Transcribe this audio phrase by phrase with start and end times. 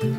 [0.00, 0.12] Hej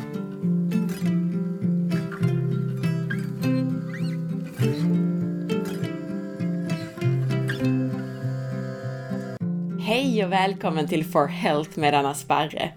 [10.24, 12.72] och välkommen till For Health med Anna Sparre.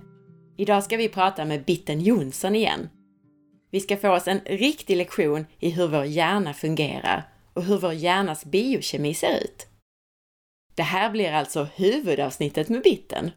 [0.57, 2.89] Idag ska vi prata med Bitten Jonsson igen.
[3.71, 7.93] Vi ska få oss en riktig lektion i hur vår hjärna fungerar och hur vår
[7.93, 9.67] hjärnas biokemi ser ut.
[10.75, 13.31] Det här blir alltså huvudavsnittet med Bitten,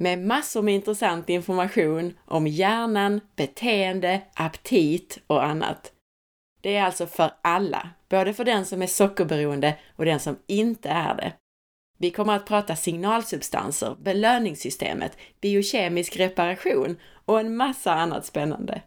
[0.00, 5.92] med massor med intressant information om hjärnan, beteende, aptit och annat.
[6.60, 10.88] Det är alltså för alla, både för den som är sockerberoende och den som inte
[10.88, 11.32] är det.
[11.98, 18.82] Vi kommer att prata signalsubstanser, belöningssystemet, biokemisk reparation och en massa annat spännande.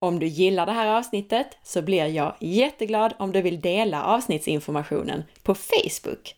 [0.00, 5.24] Om du gillar det här avsnittet så blir jag jätteglad om du vill dela avsnittsinformationen
[5.42, 6.34] på Facebook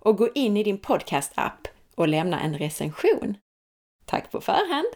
[0.00, 3.36] och gå in i din podcast-app och lämna en recension.
[4.04, 4.88] Tack på förhand!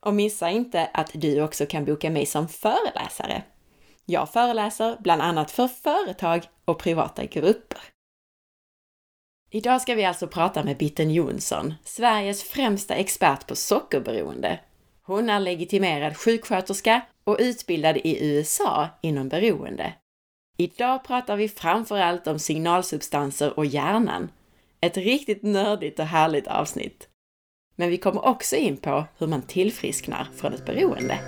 [0.00, 3.42] Och missa inte att du också kan boka mig som föreläsare.
[4.04, 7.80] Jag föreläser bland annat för företag och privata grupper.
[9.50, 14.60] Idag ska vi alltså prata med Bitten Jonsson, Sveriges främsta expert på sockerberoende.
[15.02, 19.92] Hon är legitimerad sjuksköterska och utbildad i USA inom beroende.
[20.56, 24.30] Idag pratar vi framför allt om signalsubstanser och hjärnan.
[24.80, 27.07] Ett riktigt nördigt och härligt avsnitt.
[27.80, 31.18] Men vi kommer också in på hur man tillfrisknar från ett beroende.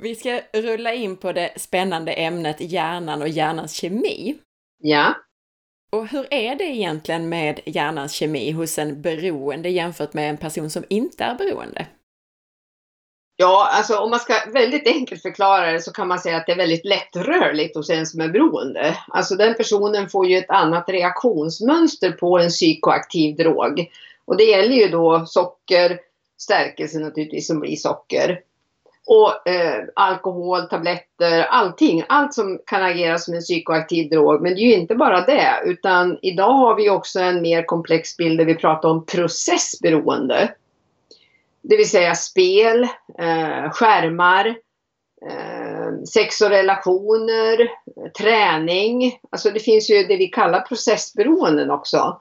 [0.00, 4.38] Vi ska rulla in på det spännande ämnet hjärnan och hjärnans kemi.
[4.78, 5.14] Ja.
[5.92, 10.70] Och hur är det egentligen med hjärnans kemi hos en beroende jämfört med en person
[10.70, 11.86] som inte är beroende?
[13.36, 16.52] Ja, alltså om man ska väldigt enkelt förklara det så kan man säga att det
[16.52, 18.96] är väldigt lättrörligt hos en som är beroende.
[19.08, 23.90] Alltså den personen får ju ett annat reaktionsmönster på en psykoaktiv drog.
[24.24, 25.98] Och det gäller ju då socker,
[26.38, 28.40] stärkelse naturligtvis som blir socker.
[29.06, 32.04] Och eh, alkohol, tabletter, allting.
[32.08, 34.42] Allt som kan agera som en psykoaktiv drog.
[34.42, 35.62] Men det är ju inte bara det.
[35.64, 40.54] Utan idag har vi också en mer komplex bild där vi pratar om processberoende.
[41.62, 42.82] Det vill säga spel,
[43.18, 44.46] eh, skärmar,
[45.30, 47.70] eh, sex och relationer,
[48.18, 49.18] träning.
[49.30, 52.20] Alltså det finns ju det vi kallar processberoenden också.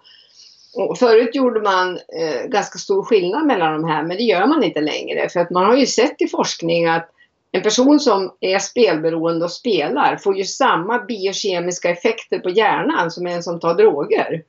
[0.75, 4.63] Och förut gjorde man eh, ganska stor skillnad mellan de här men det gör man
[4.63, 5.29] inte längre.
[5.29, 7.09] För att man har ju sett i forskning att
[7.51, 13.27] en person som är spelberoende och spelar får ju samma biokemiska effekter på hjärnan som
[13.27, 14.43] en som tar droger.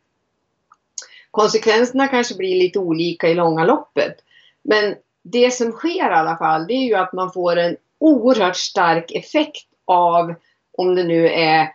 [1.31, 4.17] Konsekvenserna kanske blir lite olika i långa loppet.
[4.65, 8.57] Men det som sker i alla fall det är ju att man får en oerhört
[8.57, 10.35] stark effekt av
[10.79, 11.69] om det nu är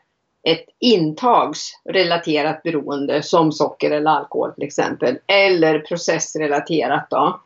[0.43, 5.19] ett intagsrelaterat beroende som socker eller alkohol till exempel.
[5.27, 7.39] Eller processrelaterat då.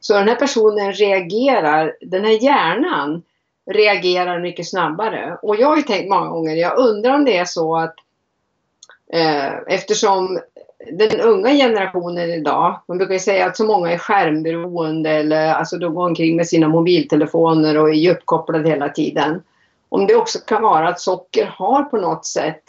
[0.00, 3.22] Så den här personen reagerar, den här hjärnan
[3.70, 5.38] reagerar mycket snabbare.
[5.42, 7.94] Och jag har ju tänkt många gånger, jag undrar om det är så att
[9.12, 10.40] eh, eftersom
[10.92, 15.94] den unga generationen idag, man brukar säga att så många är skärmberoende eller alltså de
[15.94, 19.42] går omkring med sina mobiltelefoner och är uppkopplade hela tiden.
[19.88, 22.62] Om det också kan vara att socker har på något sätt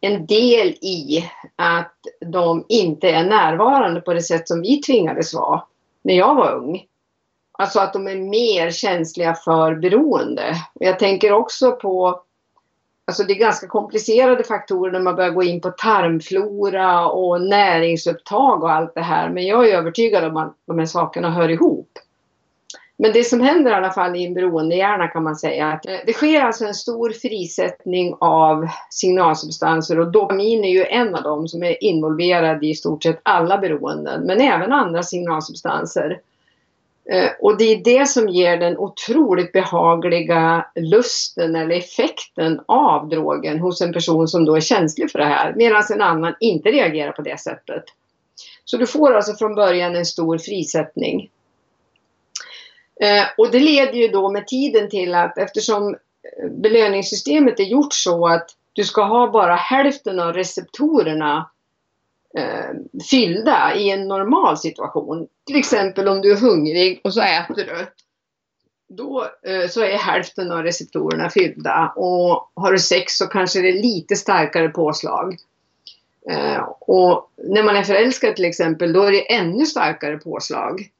[0.00, 1.94] en del i att
[2.26, 5.62] de inte är närvarande på det sätt som vi tvingades vara
[6.02, 6.84] när jag var ung.
[7.58, 10.54] Alltså att de är mer känsliga för beroende.
[10.74, 12.22] Jag tänker också på
[13.06, 18.62] Alltså det är ganska komplicerade faktorer när man börjar gå in på tarmflora och näringsupptag
[18.62, 19.30] och allt det här.
[19.30, 21.88] Men jag är övertygad om att de här sakerna hör ihop.
[22.96, 26.12] Men det som händer i alla fall i en beroendehjärna kan man säga att det
[26.12, 31.62] sker alltså en stor frisättning av signalsubstanser och dopamin är ju en av dem som
[31.62, 36.20] är involverad i stort sett alla beroenden men även andra signalsubstanser.
[37.10, 43.58] Eh, och det är det som ger den otroligt behagliga lusten eller effekten av drogen
[43.58, 45.54] hos en person som då är känslig för det här.
[45.56, 47.84] Medan en annan inte reagerar på det sättet.
[48.64, 51.30] Så du får alltså från början en stor frisättning.
[53.00, 57.94] Eh, och det leder ju då med tiden till att eftersom eh, belöningssystemet är gjort
[57.94, 61.50] så att du ska ha bara hälften av receptorerna
[62.38, 62.70] eh,
[63.10, 65.26] fyllda i en normal situation.
[65.46, 67.86] Till exempel om du är hungrig och så äter du.
[68.88, 73.68] Då eh, så är hälften av receptorerna fyllda och har du sex så kanske det
[73.68, 75.36] är lite starkare påslag.
[76.30, 80.90] Eh, och när man är förälskad till exempel då är det ännu starkare påslag.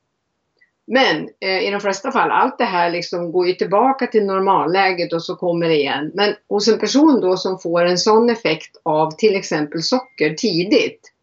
[0.86, 5.12] Men eh, i de flesta fall, allt det här liksom går ju tillbaka till normalläget
[5.12, 6.10] och så kommer det igen.
[6.14, 11.13] Men hos en person då som får en sån effekt av till exempel socker tidigt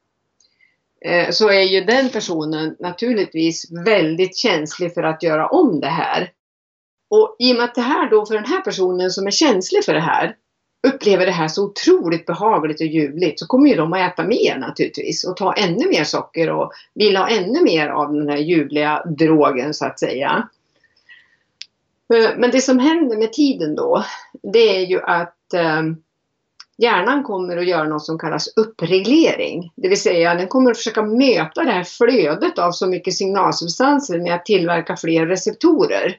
[1.05, 6.31] Eh, så är ju den personen naturligtvis väldigt känslig för att göra om det här.
[7.09, 9.85] Och i och med att det här då för den här personen som är känslig
[9.85, 10.35] för det här
[10.87, 14.57] upplever det här så otroligt behagligt och ljuvligt så kommer ju de att äta mer
[14.57, 19.03] naturligtvis och ta ännu mer socker och vill ha ännu mer av den här ljuvliga
[19.05, 20.47] drogen så att säga.
[22.13, 24.05] Eh, men det som händer med tiden då
[24.53, 25.81] det är ju att eh,
[26.81, 29.71] hjärnan kommer att göra något som kallas uppreglering.
[29.75, 34.19] Det vill säga den kommer att försöka möta det här flödet av så mycket signalsubstanser
[34.19, 36.17] med att tillverka fler receptorer.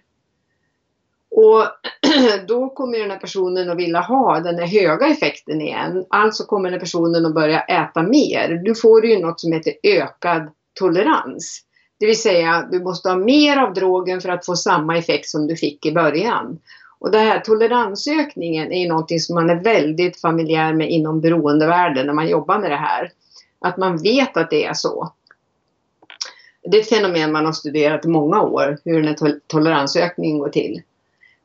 [1.30, 1.66] Och
[2.48, 6.04] då kommer den här personen att vilja ha den här höga effekten igen.
[6.10, 8.60] Alltså kommer den här personen att börja äta mer.
[8.64, 11.62] Du får ju något som heter ökad tolerans.
[12.00, 15.46] Det vill säga, du måste ha mer av drogen för att få samma effekt som
[15.46, 16.58] du fick i början.
[17.02, 22.06] Och den här toleransökningen är ju någonting som man är väldigt familjär med inom beroendevärlden
[22.06, 23.10] när man jobbar med det här.
[23.60, 25.12] Att man vet att det är så.
[26.62, 30.48] Det är ett fenomen man har studerat i många år, hur den här toleransökningen går
[30.48, 30.82] till.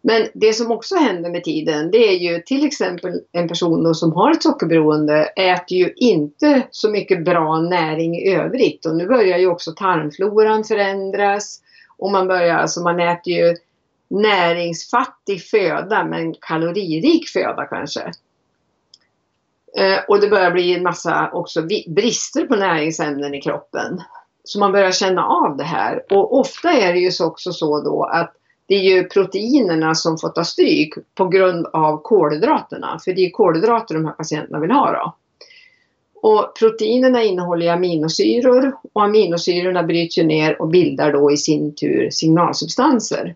[0.02, 4.14] Men det som också händer med tiden det är ju till exempel en person som
[4.14, 9.38] har ett sockerberoende äter ju inte så mycket bra näring i övrigt och nu börjar
[9.38, 11.62] ju också tarmfloran förändras
[11.98, 13.56] och man börjar alltså man äter ju
[14.08, 18.12] näringsfattig föda men kaloririk föda kanske.
[19.78, 24.02] Eh, och det börjar bli en massa också brister på näringsämnen i kroppen.
[24.44, 28.04] Så man börjar känna av det här och ofta är det ju också så då
[28.04, 28.34] att
[28.68, 33.00] det är ju proteinerna som får ta stryk på grund av kolhydraterna.
[33.06, 35.16] För det är kolhydrater de här patienterna vill ha då.
[36.22, 42.10] Och proteinerna innehåller aminosyror och aminosyrorna bryts ju ner och bildar då i sin tur
[42.10, 43.36] signalsubstanser.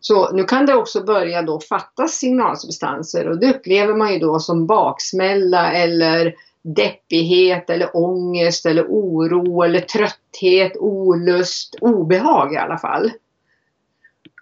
[0.00, 4.38] Så nu kan det också börja då fattas signalsubstanser och det upplever man ju då
[4.38, 13.10] som baksmälla eller deppighet eller ångest eller oro eller trötthet, olust, obehag i alla fall.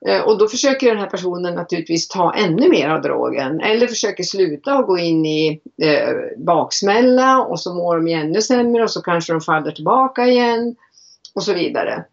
[0.06, 4.22] Eh, och då försöker den här personen naturligtvis ta ännu mer av drogen eller försöker
[4.22, 9.02] sluta och gå in i eh, baksmälla och så mår de ännu sämre och så
[9.02, 10.76] kanske de faller tillbaka igen
[11.34, 12.04] och så vidare.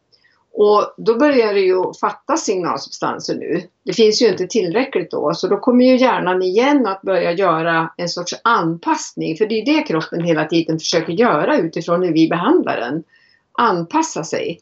[0.57, 3.61] Och då börjar det ju fattas signalsubstanser nu.
[3.85, 7.93] Det finns ju inte tillräckligt då så då kommer ju hjärnan igen att börja göra
[7.97, 12.29] en sorts anpassning för det är det kroppen hela tiden försöker göra utifrån hur vi
[12.29, 13.03] behandlar den.
[13.51, 14.59] Anpassa sig.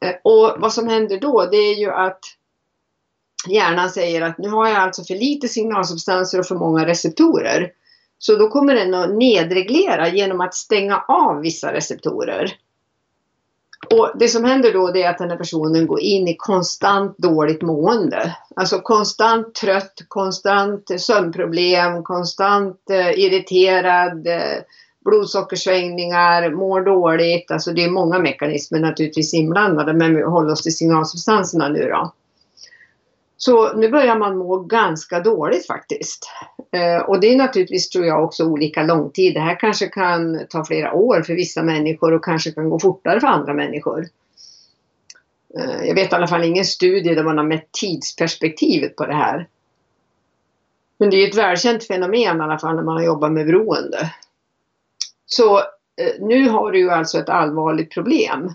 [0.00, 2.20] Eh, och vad som händer då det är ju att
[3.48, 7.72] hjärnan säger att nu har jag alltså för lite signalsubstanser och för många receptorer.
[8.18, 12.56] Så då kommer den att nedreglera genom att stänga av vissa receptorer.
[13.90, 17.18] Och det som händer då det är att den här personen går in i konstant
[17.18, 18.36] dåligt mående.
[18.56, 24.62] Alltså konstant trött, konstant sömnproblem, konstant eh, irriterad, eh,
[25.04, 27.50] blodsockersvängningar, mår dåligt.
[27.50, 32.12] Alltså det är många mekanismer naturligtvis inblandade men vi håller oss till signalsubstanserna nu då.
[33.36, 36.30] Så nu börjar man må ganska dåligt faktiskt.
[36.72, 39.34] Eh, och det är naturligtvis tror jag också olika lång tid.
[39.34, 43.20] Det här kanske kan ta flera år för vissa människor och kanske kan gå fortare
[43.20, 44.06] för andra människor.
[45.58, 49.14] Eh, jag vet i alla fall ingen studie där man har mätt tidsperspektivet på det
[49.14, 49.48] här.
[50.98, 54.12] Men det är ett välkänt fenomen i alla fall när man har jobbat med beroende.
[55.26, 58.52] Så eh, nu har du ju alltså ett allvarligt problem.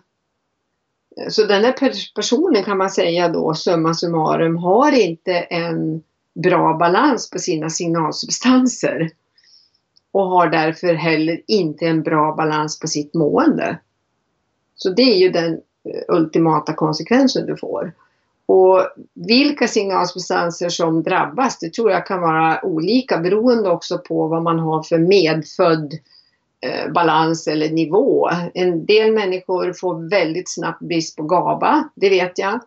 [1.30, 1.76] Så den här
[2.16, 9.10] personen kan man säga då, summa summarum, har inte en bra balans på sina signalsubstanser.
[10.12, 13.80] Och har därför heller inte en bra balans på sitt mående.
[14.76, 17.94] Så det är ju den eh, ultimata konsekvensen du får.
[18.46, 24.44] Och vilka signalsubstanser som drabbas, det tror jag kan vara olika beroende också på vad
[24.44, 25.94] man har för medfödd
[26.62, 28.30] eh, balans eller nivå.
[28.54, 32.60] En del människor får väldigt snabbt brist på GABA, det vet jag.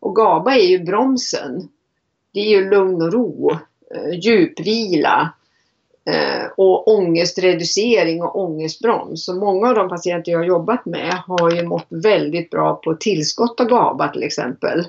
[0.00, 1.68] Och GABA är ju bromsen.
[2.32, 3.50] Det är ju lugn och ro,
[3.94, 5.32] eh, djupvila
[6.04, 9.24] eh, och ångestreducering och ångestbroms.
[9.24, 12.94] Så många av de patienter jag har jobbat med har ju mått väldigt bra på
[12.94, 14.86] tillskott av GABA till exempel.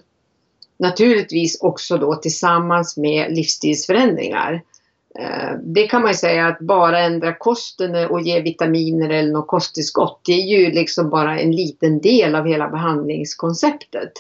[0.77, 4.61] Naturligtvis också då tillsammans med livsstilsförändringar.
[5.19, 9.47] Eh, det kan man ju säga att bara ändra kosten och ge vitaminer eller något
[9.47, 14.11] kosttillskott, det är ju liksom bara en liten del av hela behandlingskonceptet.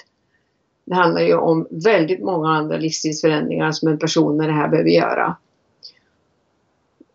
[0.91, 4.89] Det handlar ju om väldigt många andra livsstilsförändringar som en person med det här behöver
[4.89, 5.35] göra.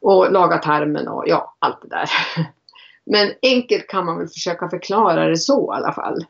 [0.00, 2.10] Och laga tarmen och ja, allt det där.
[3.06, 6.24] Men enkelt kan man väl försöka förklara det så i alla fall.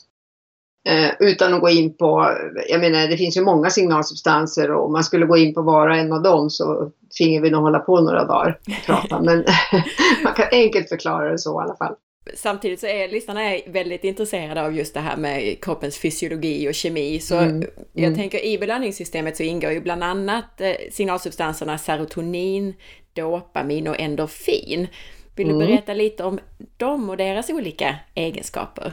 [0.88, 2.36] Eh, utan att gå in på,
[2.68, 5.88] jag menar det finns ju många signalsubstanser och om man skulle gå in på var
[5.88, 9.20] och en av dem så finge vi nog hålla på några dagar och prata.
[9.22, 9.44] Men
[10.24, 11.94] man kan enkelt förklara det så i alla fall.
[12.34, 17.20] Samtidigt så är lyssnarna väldigt intresserade av just det här med kroppens fysiologi och kemi.
[17.20, 17.68] Så mm.
[17.92, 18.18] jag mm.
[18.18, 22.74] tänker i belöningssystemet så ingår ju bland annat eh, signalsubstanserna serotonin,
[23.12, 24.88] dopamin och endorfin.
[25.36, 25.66] Vill du mm.
[25.66, 26.38] berätta lite om
[26.76, 28.92] dem och deras olika egenskaper?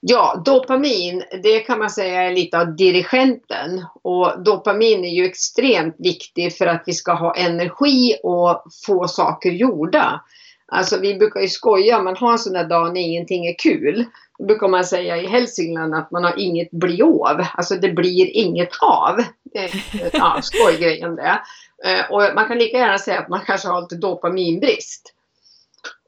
[0.00, 3.84] Ja, dopamin, det kan man säga är lite av dirigenten.
[4.02, 9.50] Och dopamin är ju extremt viktig för att vi ska ha energi och få saker
[9.50, 10.20] gjorda.
[10.68, 14.04] Alltså vi brukar ju skoja, man har en sån där dag när ingenting är kul.
[14.38, 17.46] Då brukar man säga i Hälsingland att man har inget bli av.
[17.54, 19.16] Alltså det blir inget av.
[19.44, 19.70] Det är
[20.12, 21.40] ja, skojgrejen det.
[21.84, 25.12] Eh, och man kan lika gärna säga att man kanske har lite dopaminbrist.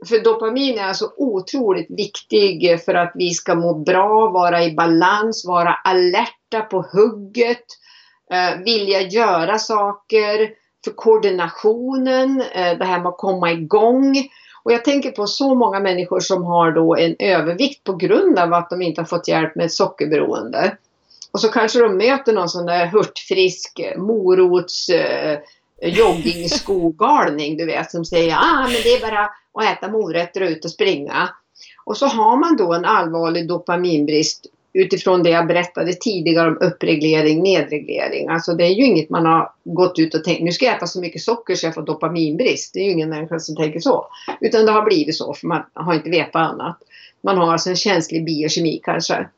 [0.09, 5.45] För dopamin är alltså otroligt viktig för att vi ska må bra, vara i balans,
[5.47, 7.65] vara alerta på hugget,
[8.33, 10.51] eh, vilja göra saker,
[10.85, 14.17] för koordinationen, eh, det här med att komma igång.
[14.69, 18.53] Och jag tänker på så många människor som har då en övervikt på grund av
[18.53, 20.77] att de inte har fått hjälp med sockerberoende.
[21.33, 25.39] Och så kanske de möter någon sån där hurtfrisk morots eh,
[25.83, 30.65] joggingskogalning du vet, som säger ah, men det är bara att äta morötter och ut
[30.65, 31.29] och springa.
[31.85, 34.47] Och så har man då en allvarlig dopaminbrist
[34.79, 38.29] utifrån det jag berättade tidigare om uppreglering, nedreglering.
[38.29, 40.87] Alltså det är ju inget man har gått ut och tänkt, nu ska jag äta
[40.87, 42.75] så mycket socker så jag får dopaminbrist.
[42.75, 44.07] Det är ju ingen människa som tänker så.
[44.41, 46.79] Utan det har blivit så för man har inte vetat annat.
[47.23, 49.29] Man har alltså en känslig biokemi kanske.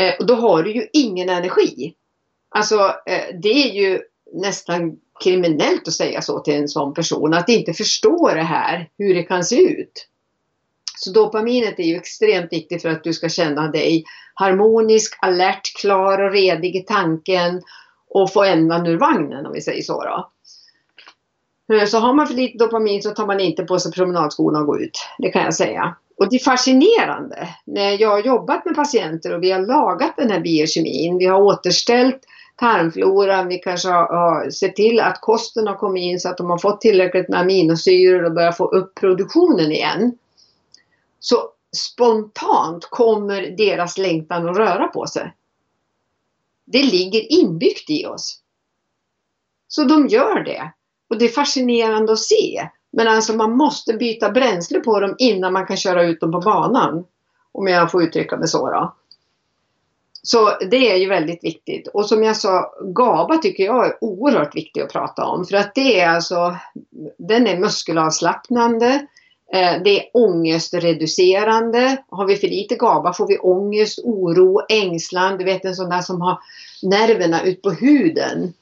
[0.00, 1.94] Eh, och då har du ju ingen energi.
[2.50, 4.00] Alltså eh, det är ju
[4.32, 7.34] nästan kriminellt att säga så till en sån person.
[7.34, 10.08] Att inte förstå det här, hur det kan se ut.
[11.00, 16.18] Så dopaminet är ju extremt viktigt för att du ska känna dig harmonisk, alert, klar
[16.18, 17.62] och redig i tanken
[18.10, 20.04] och få ändan ur vagnen om vi säger så.
[20.04, 20.30] Då.
[21.74, 24.66] Eh, så har man för lite dopamin så tar man inte på sig promenadskorna och
[24.66, 24.98] går ut.
[25.18, 25.96] Det kan jag säga.
[26.18, 30.30] Och det är fascinerande när jag har jobbat med patienter och vi har lagat den
[30.30, 31.18] här biokemin.
[31.18, 32.20] Vi har återställt
[32.56, 36.50] tarmfloran, vi kanske har, har sett till att kosten har kommit in så att de
[36.50, 40.12] har fått tillräckligt med aminosyror och börjar få upp produktionen igen.
[41.20, 45.34] Så spontant kommer deras längtan att röra på sig.
[46.64, 48.40] Det ligger inbyggt i oss.
[49.68, 50.72] Så de gör det.
[51.08, 52.68] Och det är fascinerande att se.
[52.90, 56.40] Men alltså man måste byta bränsle på dem innan man kan köra ut dem på
[56.40, 57.04] banan.
[57.52, 58.94] Om jag får uttrycka mig så då.
[60.22, 61.88] Så det är ju väldigt viktigt.
[61.88, 65.44] Och som jag sa, GABA tycker jag är oerhört viktigt att prata om.
[65.44, 66.56] För att det är alltså,
[67.18, 69.06] den är muskelavslappnande.
[69.52, 72.02] Eh, det är ångestreducerande.
[72.08, 75.38] Har vi för lite GABA får vi ångest, oro, ängslan.
[75.38, 76.38] Du vet en sån där som har
[76.82, 78.52] nerverna ut på huden.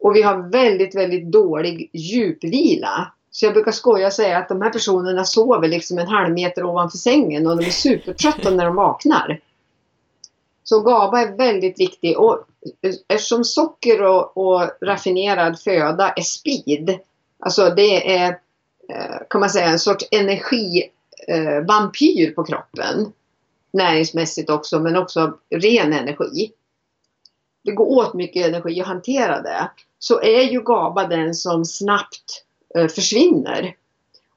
[0.00, 3.12] Och vi har väldigt, väldigt dålig djupvila.
[3.30, 6.64] Så jag brukar skoja och säga att de här personerna sover liksom en halv meter
[6.64, 9.40] ovanför sängen och de är supertrötta när de vaknar.
[10.64, 12.44] Så GABA är väldigt viktig och
[13.08, 16.98] eftersom socker och, och raffinerad föda är speed,
[17.38, 18.38] alltså det är
[18.90, 23.12] Eh, kan man säga, en sorts energivampyr på kroppen.
[23.72, 26.52] Näringsmässigt också, men också ren energi.
[27.64, 29.70] Det går åt mycket energi att hantera det.
[29.98, 32.44] Så är ju GABA den som snabbt
[32.74, 33.74] eh, försvinner.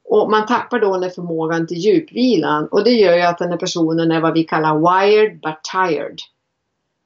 [0.04, 3.58] Och man tappar då den förmågan till djupvilan och det gör ju att den här
[3.58, 6.20] personen är vad vi kallar wired but tired.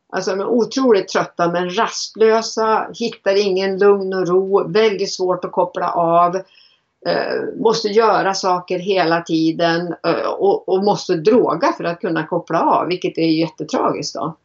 [0.09, 5.51] Alltså de är otroligt trötta men rastlösa, hittar ingen lugn och ro, väldigt svårt att
[5.51, 6.41] koppla av.
[7.07, 12.61] Eh, måste göra saker hela tiden eh, och, och, måste droga för att kunna koppla
[12.61, 14.15] av, vilket är jättetragiskt.
[14.15, 14.37] Då.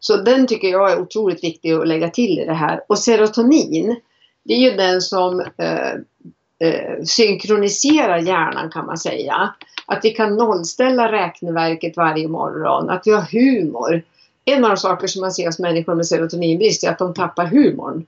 [0.00, 2.80] Så den tycker jag är otroligt viktig att lägga till i det här.
[2.88, 3.96] Och serotonin,
[4.44, 5.92] det är ju den som eh,
[6.68, 9.54] eh, synkroniserar hjärnan kan man säga.
[9.86, 14.02] Att vi kan nollställa räkneverket varje morgon, att vi har humor.
[14.44, 17.46] En av de saker som man ser hos människor med serotoninbrist är att de tappar
[17.46, 18.06] humorn.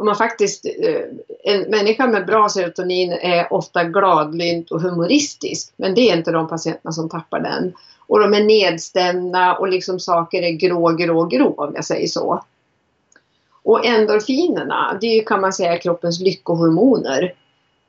[0.00, 1.02] Om man faktiskt, eh,
[1.44, 5.72] en människa med bra serotonin är ofta gladlynt och humoristisk.
[5.76, 7.72] Men det är inte de patienterna som tappar den.
[8.06, 12.44] Och de är nedstämda och liksom saker är grå, grå, grå om jag säger så.
[13.62, 17.34] Och endorfinerna, det kan man säga kroppens lyckohormoner.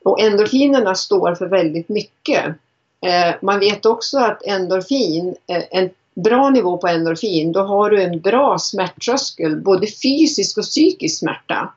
[0.04, 2.44] Och endorfinerna står för väldigt mycket.
[3.06, 8.02] Eh, man vet också att endorfin, eh, en bra nivå på endorfin, då har du
[8.02, 11.72] en bra smärttröskel, både fysisk och psykisk smärta.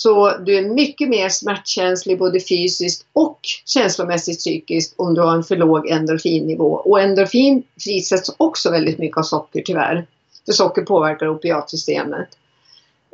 [0.00, 5.44] Så du är mycket mer smärtkänslig både fysiskt och känslomässigt psykiskt om du har en
[5.44, 6.72] för låg endorfinnivå.
[6.74, 10.06] Och endorfin frisätts också väldigt mycket av socker tyvärr.
[10.46, 12.28] För socker påverkar opiatsystemet.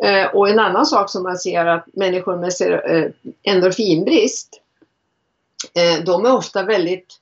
[0.03, 2.53] Eh, och en annan sak som man ser att människor med
[2.91, 3.11] eh,
[3.43, 4.61] endorfinbrist
[5.75, 7.21] eh, de är ofta väldigt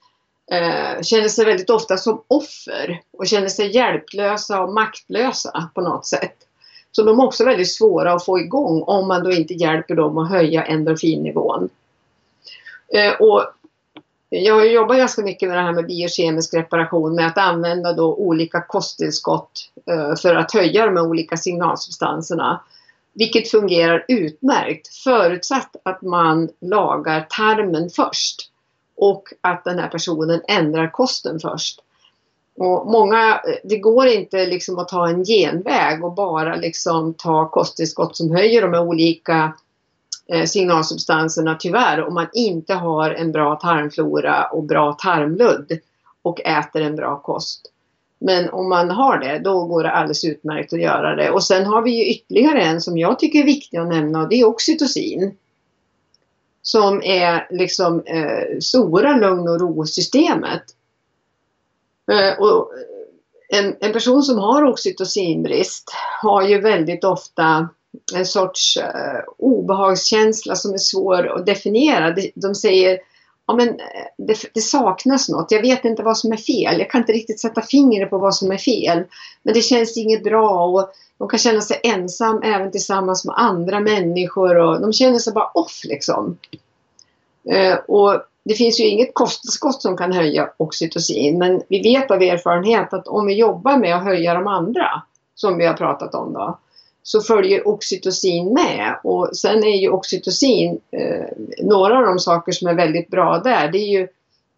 [1.02, 6.36] känner sig väldigt ofta som offer och känner sig hjälplösa och maktlösa på något sätt.
[6.92, 10.18] Så de är också väldigt svåra att få igång om man då inte hjälper dem
[10.18, 11.68] att höja endorfinnivån.
[12.94, 13.44] Eh, och
[14.28, 18.14] jag har jobbat ganska mycket med det här med biokemisk reparation med att använda då
[18.14, 22.60] olika kosttillskott eh, för att höja de här olika signalsubstanserna.
[23.12, 28.50] Vilket fungerar utmärkt förutsatt att man lagar tarmen först
[28.96, 31.80] och att den här personen ändrar kosten först.
[32.56, 37.48] Och många, eh, det går inte liksom att ta en genväg och bara liksom ta
[37.48, 39.52] kosttillskott som höjer de här olika
[40.26, 45.78] eh, signalsubstanserna tyvärr om man inte har en bra tarmflora och bra tarmludd
[46.22, 47.72] och äter en bra kost.
[48.24, 51.30] Men om man har det, då går det alldeles utmärkt att göra det.
[51.30, 54.28] Och sen har vi ju ytterligare en som jag tycker är viktig att nämna och
[54.28, 55.36] det är oxytocin.
[56.62, 60.62] Som är liksom eh, stora lugn och ro-systemet.
[62.12, 62.70] Eh, och
[63.52, 65.92] eh, en, en person som har oxytocinbrist
[66.22, 67.68] har ju väldigt ofta
[68.14, 72.10] en sorts uh, obehagskänsla som är svår att definiera.
[72.10, 72.98] De, de säger
[73.46, 73.76] ja, men
[74.18, 75.50] det, det, saknas något.
[75.50, 76.78] Jag vet inte vad som är fel.
[76.78, 79.04] Jag kan inte riktigt sätta fingret på vad som är fel.
[79.42, 83.80] Men det känns inget bra och de kan känna sig ensam även tillsammans med andra
[83.80, 86.38] människor och de känner sig bara off liksom.
[87.52, 92.22] Uh, och det finns ju inget kosttillskott som kan höja oxytocin men vi vet av
[92.22, 95.02] erfarenhet att om vi jobbar med att höja de andra
[95.34, 96.58] som vi har pratat om då
[97.02, 101.26] så följer oxytocin med och sen är ju oxytocin eh,
[101.62, 103.68] några av de saker som är väldigt bra där.
[103.68, 104.08] Det är ju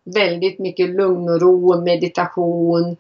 [0.05, 2.97] väldigt mycket lugn och ro, meditation,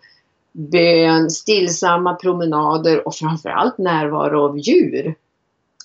[0.52, 5.14] bön, stillsamma promenader och framförallt närvaro av djur.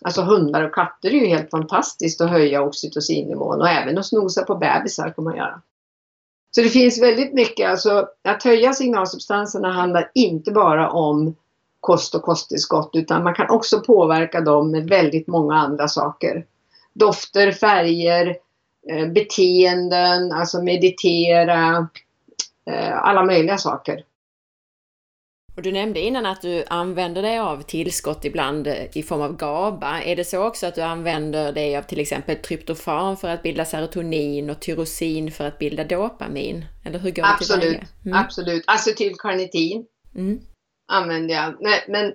[0.02, 4.44] Alltså hundar och katter är ju helt fantastiskt att höja oxytocinnivån och även att snosa
[4.44, 5.62] på bebisar kan man göra.
[6.52, 11.36] Så det finns väldigt mycket, alltså att höja signalsubstanserna handlar inte bara om
[11.80, 16.46] kost och kosttillskott utan man kan också påverka dem med väldigt många andra saker.
[16.94, 18.38] Dofter, färger,
[18.90, 21.88] eh, beteenden, alltså meditera,
[22.66, 24.04] eh, alla möjliga saker.
[25.60, 29.36] Och du nämnde innan att du använder dig av tillskott ibland eh, i form av
[29.36, 30.04] GABA.
[30.04, 33.66] Är det så också att du använder dig av till exempel tryptofan för att bilda
[33.66, 36.66] serotonin och tyrosin för att bilda dopamin?
[36.86, 38.18] Eller hur går det Absolut, mm.
[38.18, 38.64] absolut.
[38.68, 39.86] Acetylkarnitin.
[40.16, 40.40] Mm
[40.90, 41.56] använder jag.
[41.60, 42.14] Nej, men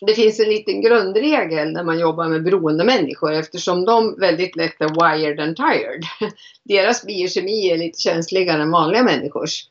[0.00, 4.80] det finns en liten grundregel när man jobbar med beroende människor eftersom de väldigt lätt
[4.80, 6.04] är wired and tired.
[6.64, 9.64] Deras biokemi är lite känsligare än vanliga människors.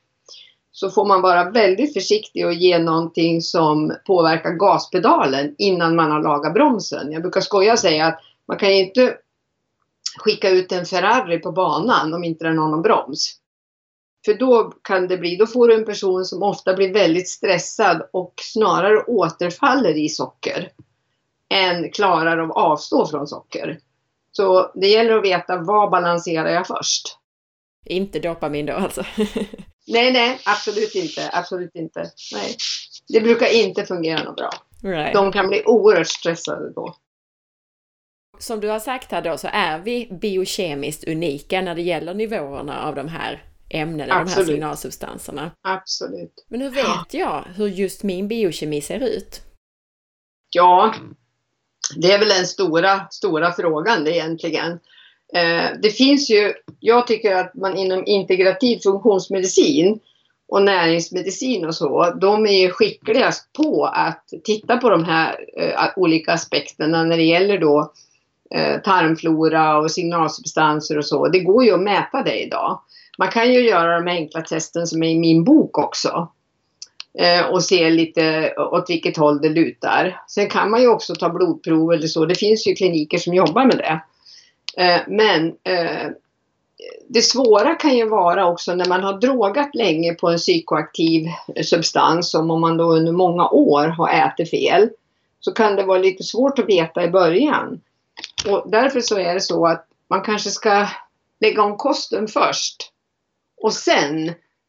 [0.75, 6.23] Så får man vara väldigt försiktig och ge någonting som påverkar gaspedalen innan man har
[6.23, 7.11] lagat bromsen.
[7.11, 9.17] Jag brukar skoja och säga att man kan ju inte
[10.17, 13.35] skicka ut en Ferrari på banan om inte den har någon broms.
[14.25, 18.09] För då kan det bli, då får du en person som ofta blir väldigt stressad
[18.13, 20.71] och snarare återfaller i socker
[21.49, 23.79] än klarar av att avstå från socker.
[24.31, 27.17] Så det gäller att veta vad balanserar jag först.
[27.85, 29.03] Inte dopamin då alltså?
[29.88, 31.30] nej, nej, absolut inte.
[31.34, 32.12] Absolut inte.
[32.34, 32.58] Nej.
[33.08, 34.50] Det brukar inte fungera något bra.
[34.84, 35.13] Right.
[35.13, 36.95] De kan bli oerhört stressade då.
[38.39, 42.86] Som du har sagt här då så är vi biokemiskt unika när det gäller nivåerna
[42.86, 44.36] av de här ämnen, Absolut.
[44.36, 45.52] de här signalsubstanserna.
[45.62, 46.45] Absolut.
[46.48, 49.41] Men hur vet jag hur just min biokemi ser ut?
[50.50, 50.95] Ja,
[51.95, 54.80] det är väl den stora, stora frågan egentligen.
[55.36, 60.00] Eh, det finns ju, jag tycker att man inom integrativ funktionsmedicin
[60.48, 65.89] och näringsmedicin och så, de är ju skickligast på att titta på de här eh,
[65.95, 67.91] olika aspekterna när det gäller då
[68.56, 71.28] eh, tarmflora och signalsubstanser och så.
[71.28, 72.82] Det går ju att mäta det idag.
[73.17, 76.28] Man kan ju göra de enkla testen som är i min bok också.
[77.52, 80.21] Och se lite åt vilket håll det lutar.
[80.28, 82.26] Sen kan man ju också ta blodprov eller så.
[82.26, 84.02] Det finns ju kliniker som jobbar med det.
[84.77, 86.09] Eh, men eh,
[87.07, 91.27] det svåra kan ju vara också när man har drogat länge på en psykoaktiv
[91.63, 94.89] substans, som om man då under många år har ätit fel,
[95.39, 97.81] så kan det vara lite svårt att veta i början.
[98.49, 100.88] Och därför så är det så att man kanske ska
[101.39, 102.91] lägga om kosten först.
[103.61, 104.27] Och sen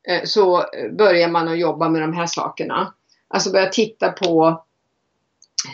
[0.09, 0.65] eh, så
[0.99, 2.93] börjar man att jobba med de här sakerna.
[3.29, 4.65] Alltså börja titta på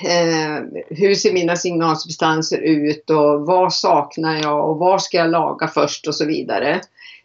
[0.05, 5.69] eh, hur ser mina signalsubstanser ut och vad saknar jag och vad ska jag laga
[5.69, 6.81] först och så vidare.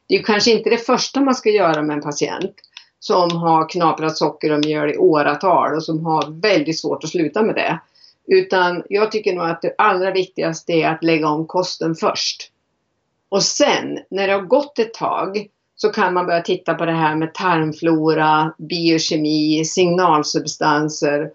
[0.07, 2.51] Det är kanske inte det första man ska göra med en patient
[2.99, 7.43] som har knaprat socker och mjöl i åratal och som har väldigt svårt att sluta
[7.43, 7.79] med det.
[8.27, 12.51] Utan jag tycker nog att det allra viktigaste är att lägga om kosten först.
[13.29, 16.91] Och sen när det har gått ett tag så kan man börja titta på det
[16.91, 21.31] här med tarmflora, biokemi, signalsubstanser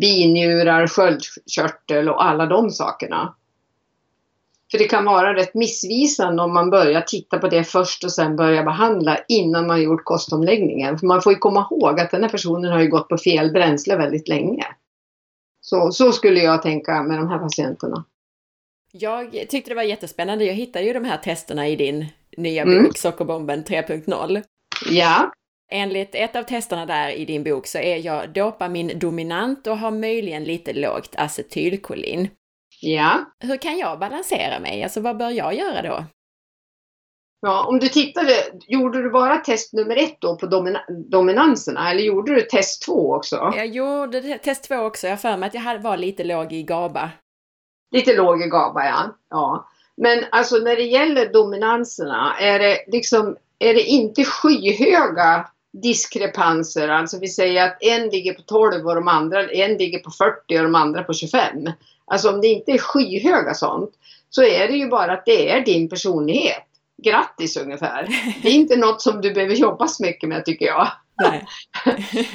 [0.00, 3.34] binjurar, sköldkörtel och alla de sakerna.
[4.70, 8.36] För det kan vara rätt missvisande om man börjar titta på det först och sen
[8.36, 10.98] börjar behandla innan man gjort kostomläggningen.
[10.98, 13.52] För man får ju komma ihåg att den här personen har ju gått på fel
[13.52, 14.66] bränsle väldigt länge.
[15.60, 18.04] Så, så skulle jag tänka med de här patienterna.
[18.92, 20.44] Jag tyckte det var jättespännande.
[20.44, 22.84] Jag hittade ju de här testerna i din nya mm.
[22.84, 24.42] bok Sockerbomben 3.0.
[24.90, 25.32] Ja.
[25.70, 30.44] Enligt ett av testerna där i din bok så är jag dopamindominant och har möjligen
[30.44, 32.28] lite lågt acetylkolin.
[32.80, 33.24] Ja.
[33.40, 34.82] Hur kan jag balansera mig?
[34.82, 36.04] Alltså vad bör jag göra då?
[37.40, 38.32] Ja, om du tittade,
[38.66, 43.14] gjorde du bara test nummer ett då på domina dominanserna eller gjorde du test två
[43.14, 43.52] också?
[43.56, 45.06] Jag gjorde test två också.
[45.06, 47.10] Jag för mig att jag var lite låg i GABA.
[47.90, 49.16] Lite låg i GABA, ja.
[49.30, 49.68] ja.
[49.96, 55.48] Men alltså när det gäller dominanserna, är det liksom, är det inte skyhöga
[55.82, 56.88] diskrepanser.
[56.88, 60.58] Alltså vi säger att en ligger på 12 och de andra, en ligger på 40
[60.58, 61.42] och de andra på 25.
[62.06, 63.90] Alltså om det inte är skyhöga sånt
[64.30, 66.64] så är det ju bara att det är din personlighet.
[67.02, 68.08] Grattis ungefär.
[68.42, 70.88] Det är inte något som du behöver jobba så mycket med tycker jag.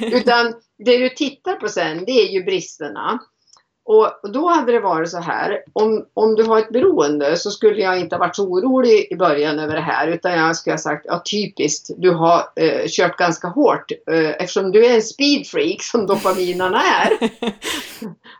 [0.00, 3.18] Utan det du tittar på sen det är ju bristerna.
[3.92, 7.82] Och då hade det varit så här, om, om du har ett beroende så skulle
[7.82, 10.78] jag inte ha varit så orolig i början över det här utan jag skulle ha
[10.78, 15.82] sagt, ja typiskt, du har eh, kört ganska hårt eh, eftersom du är en speedfreak
[15.82, 17.12] som dopaminarna är.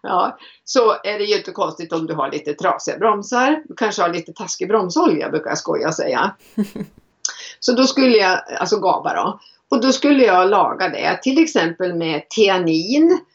[0.02, 4.02] ja, så är det ju inte konstigt om du har lite trasiga bromsar, du kanske
[4.02, 6.34] har lite taskig bromsolja brukar jag skoja säga.
[7.60, 11.94] så då skulle jag, alltså GABA då, och då skulle jag laga det till exempel
[11.94, 13.29] med teanin Eh,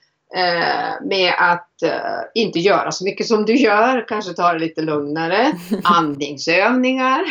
[1.01, 5.53] med att eh, inte göra så mycket som du gör, kanske ta det lite lugnare,
[5.83, 7.23] andningsövningar.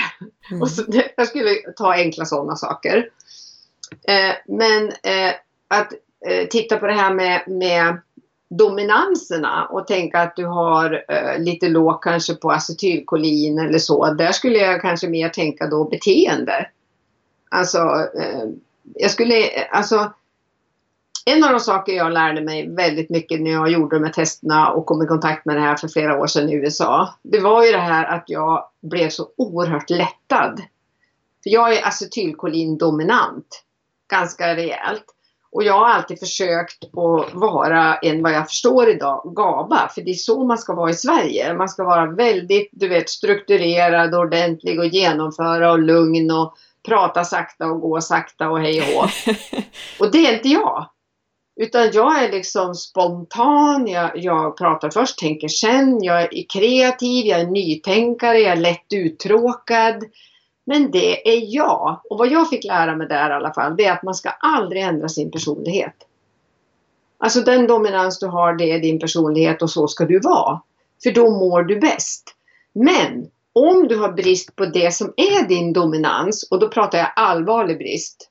[0.50, 0.62] Mm.
[0.62, 0.82] Och så,
[1.16, 3.08] jag skulle ta enkla sådana saker.
[4.08, 5.34] Eh, men eh,
[5.68, 5.92] att
[6.26, 8.00] eh, titta på det här med, med
[8.50, 14.14] dominanserna och tänka att du har eh, lite lågt kanske på acetylkolin eller så.
[14.14, 16.68] Där skulle jag kanske mer tänka då beteende.
[17.50, 18.08] Alltså,
[18.94, 20.12] jag skulle, alltså
[21.24, 24.70] en av de saker jag lärde mig väldigt mycket när jag gjorde de här testerna
[24.70, 27.14] och kom i kontakt med det här för flera år sedan i USA.
[27.22, 30.62] Det var ju det här att jag blev så oerhört lättad.
[31.42, 33.62] För jag är acetylkolin-dominant.
[34.10, 35.04] Ganska rejält.
[35.52, 39.90] Och jag har alltid försökt att vara en, vad jag förstår idag, GABA.
[39.94, 41.54] För det är så man ska vara i Sverige.
[41.54, 46.54] Man ska vara väldigt, du vet, strukturerad, ordentlig och genomföra och lugn och
[46.88, 49.08] prata sakta och gå sakta och hej och hå.
[50.04, 50.88] Och det är inte jag.
[51.56, 57.40] Utan jag är liksom spontan, jag, jag pratar först, tänker sen, jag är kreativ, jag
[57.40, 60.04] är nytänkare, jag är lätt uttråkad.
[60.66, 62.00] Men det är jag.
[62.10, 64.30] Och vad jag fick lära mig där i alla fall, det är att man ska
[64.30, 65.94] aldrig ändra sin personlighet.
[67.18, 70.60] Alltså den dominans du har, det är din personlighet och så ska du vara.
[71.02, 72.34] För då mår du bäst.
[72.72, 77.12] Men om du har brist på det som är din dominans, och då pratar jag
[77.16, 78.30] allvarlig brist,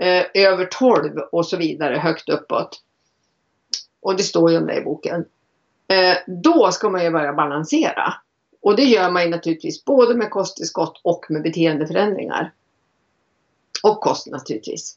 [0.00, 2.80] eh, över 12 och så vidare högt uppåt.
[4.02, 5.24] Och det står ju om det i boken.
[5.88, 8.14] Eh, då ska man ju börja balansera.
[8.62, 12.52] Och det gör man ju naturligtvis både med kosttillskott och med beteendeförändringar.
[13.82, 14.96] Och kost naturligtvis.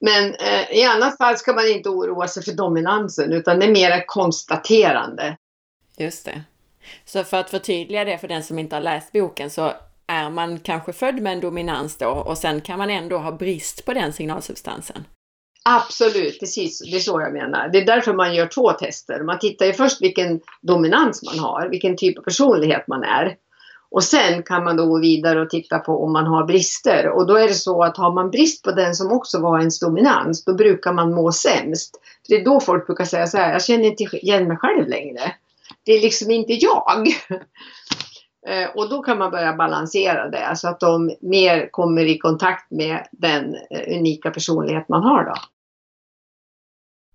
[0.00, 3.72] Men eh, i annat fall ska man inte oroa sig för dominansen utan det är
[3.72, 5.36] mer konstaterande.
[5.96, 6.42] Just det.
[7.04, 9.72] Så för att förtydliga det för den som inte har läst boken så
[10.08, 13.84] är man kanske född med en dominans då och sen kan man ändå ha brist
[13.84, 15.04] på den signalsubstansen.
[15.64, 16.82] Absolut, precis.
[16.90, 17.68] Det är så jag menar.
[17.68, 19.22] Det är därför man gör två tester.
[19.22, 23.36] Man tittar ju först vilken dominans man har, vilken typ av personlighet man är.
[23.90, 27.08] Och sen kan man då gå vidare och titta på om man har brister.
[27.08, 29.80] Och då är det så att har man brist på den som också var ens
[29.80, 32.00] dominans, då brukar man må sämst.
[32.26, 34.88] För det är då folk brukar säga så här, jag känner inte igen mig själv
[34.88, 35.34] längre.
[35.84, 37.08] Det är liksom inte jag.
[38.48, 42.70] Eh, och då kan man börja balansera det så att de mer kommer i kontakt
[42.70, 45.34] med den eh, unika personlighet man har då.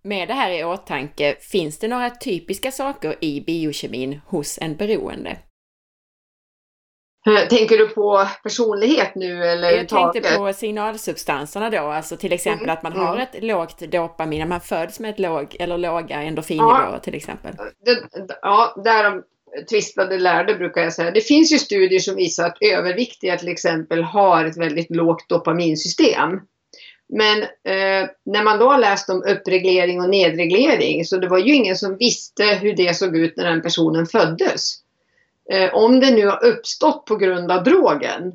[0.02, 5.38] Med det här i åtanke, finns det några typiska saker i biokemin hos en beroende?
[7.28, 12.64] Eh, tänker du på personlighet nu eller Jag tänkte på signalsubstanserna då, alltså till exempel
[12.64, 13.06] mm, att man mm.
[13.06, 17.56] har ett lågt dopamin, man föds med ett låg eller låga endorfinnivåer ja, till exempel.
[17.86, 19.24] Det, ja, därom
[19.70, 21.12] tvistade lärde brukar jag säga.
[21.12, 26.40] Det finns ju studier som visar att överviktiga till exempel har ett väldigt lågt dopaminsystem.
[27.10, 31.54] Men eh, när man då har läst om uppreglering och nedreglering så det var ju
[31.54, 34.76] ingen som visste hur det såg ut när den personen föddes.
[35.52, 38.34] Eh, om det nu har uppstått på grund av drogen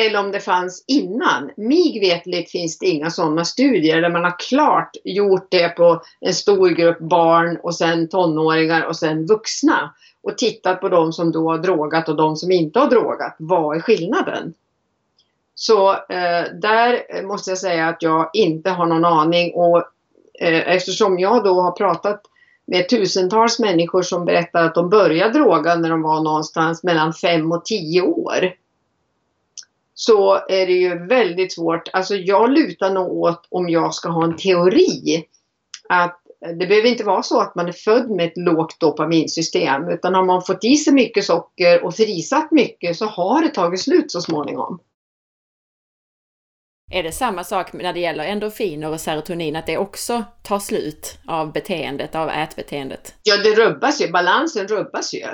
[0.00, 1.50] eller om det fanns innan.
[1.56, 6.34] Mig vetligt finns det inga sådana studier där man har klart gjort det på en
[6.34, 11.50] stor grupp barn och sen tonåringar och sen vuxna och tittat på de som då
[11.50, 13.36] har drogat och de som inte har drogat.
[13.38, 14.54] Vad är skillnaden?
[15.54, 19.78] Så eh, där måste jag säga att jag inte har någon aning och
[20.40, 22.22] eh, eftersom jag då har pratat
[22.66, 27.52] med tusentals människor som berättar att de började droga när de var någonstans mellan 5
[27.52, 28.52] och 10 år.
[29.98, 31.88] Så är det ju väldigt svårt.
[31.92, 35.24] Alltså jag lutar nog åt om jag ska ha en teori
[35.88, 40.14] att det behöver inte vara så att man är född med ett lågt dopaminsystem utan
[40.14, 44.12] har man fått i sig mycket socker och frisatt mycket så har det tagit slut
[44.12, 44.80] så småningom.
[46.90, 51.18] Är det samma sak när det gäller endorfiner och serotonin, att det också tar slut
[51.26, 53.14] av beteendet, av ätbeteendet?
[53.22, 54.10] Ja, det rubbas ju.
[54.10, 55.26] Balansen rubbas ju.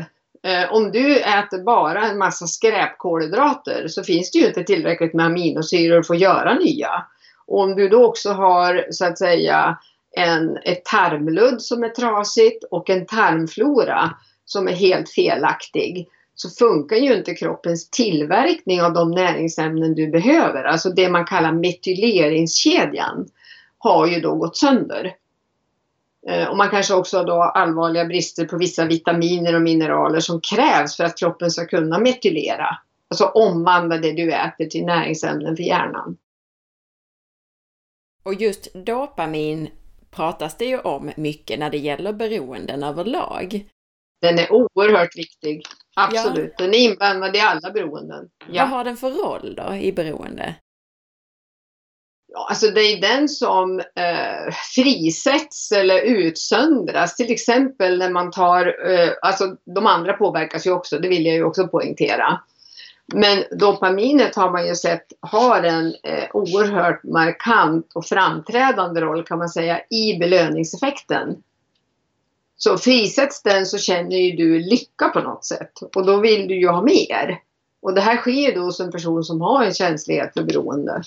[0.43, 5.27] Eh, om du äter bara en massa skräpkolhydrater så finns det ju inte tillräckligt med
[5.27, 7.07] aminosyror för att göra nya.
[7.47, 9.79] Och om du då också har så att säga
[10.17, 14.11] en, ett tarmludd som är trasigt och en tarmflora
[14.45, 20.65] som är helt felaktig så funkar ju inte kroppens tillverkning av de näringsämnen du behöver.
[20.65, 23.27] Alltså det man kallar metyleringskedjan
[23.79, 25.15] har ju då gått sönder.
[26.29, 30.97] Eh, och man kanske också då allvarliga brister på vissa vitaminer och mineraler som krävs
[30.97, 32.79] för att kroppen ska kunna metylera.
[33.09, 36.17] Alltså omvandla det du äter till näringsämnen för hjärnan.
[38.23, 39.69] Och just dopamin
[40.11, 43.69] pratas det ju om mycket när det gäller beroenden överlag.
[44.21, 45.63] Den är oerhört viktig.
[45.97, 46.55] Absolut.
[46.59, 46.65] Ja.
[46.65, 48.29] Den är inblandad i alla beroenden.
[48.53, 48.63] Ja.
[48.63, 50.55] Vad har den för roll då i beroende?
[52.35, 57.16] Alltså det är den som eh, frisätts eller utsöndras.
[57.16, 61.35] Till exempel när man tar, eh, alltså de andra påverkas ju också, det vill jag
[61.35, 62.40] ju också poängtera.
[63.14, 69.38] Men dopaminet har man ju sett har en eh, oerhört markant och framträdande roll kan
[69.38, 71.42] man säga i belöningseffekten.
[72.57, 76.61] Så frisätts den så känner ju du lycka på något sätt och då vill du
[76.61, 77.38] ju ha mer.
[77.83, 81.03] Och det här sker då hos en person som har en känslighet för beroende.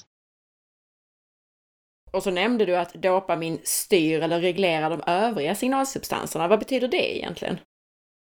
[2.15, 6.47] Och så nämnde du att dopamin styr eller reglerar de övriga signalsubstanserna.
[6.47, 7.59] Vad betyder det egentligen?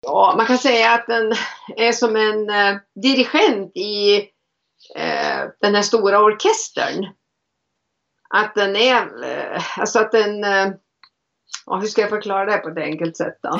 [0.01, 1.33] Ja, man kan säga att den
[1.75, 4.17] är som en eh, dirigent i
[4.95, 7.07] eh, den här stora orkestern.
[8.29, 10.67] Att den är, eh, alltså att den eh,
[11.81, 13.59] hur ska jag förklara det på ett enkelt sätt då?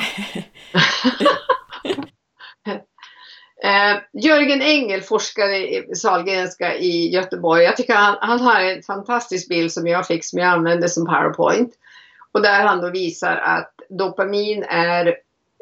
[3.64, 7.64] eh, Jörgen Engel, forskare i Sahlgrenska i Göteborg.
[7.64, 11.06] Jag tycker han, han har en fantastisk bild som jag fick som jag använde som
[11.06, 11.74] powerpoint.
[12.32, 15.06] Och där han då visar att dopamin är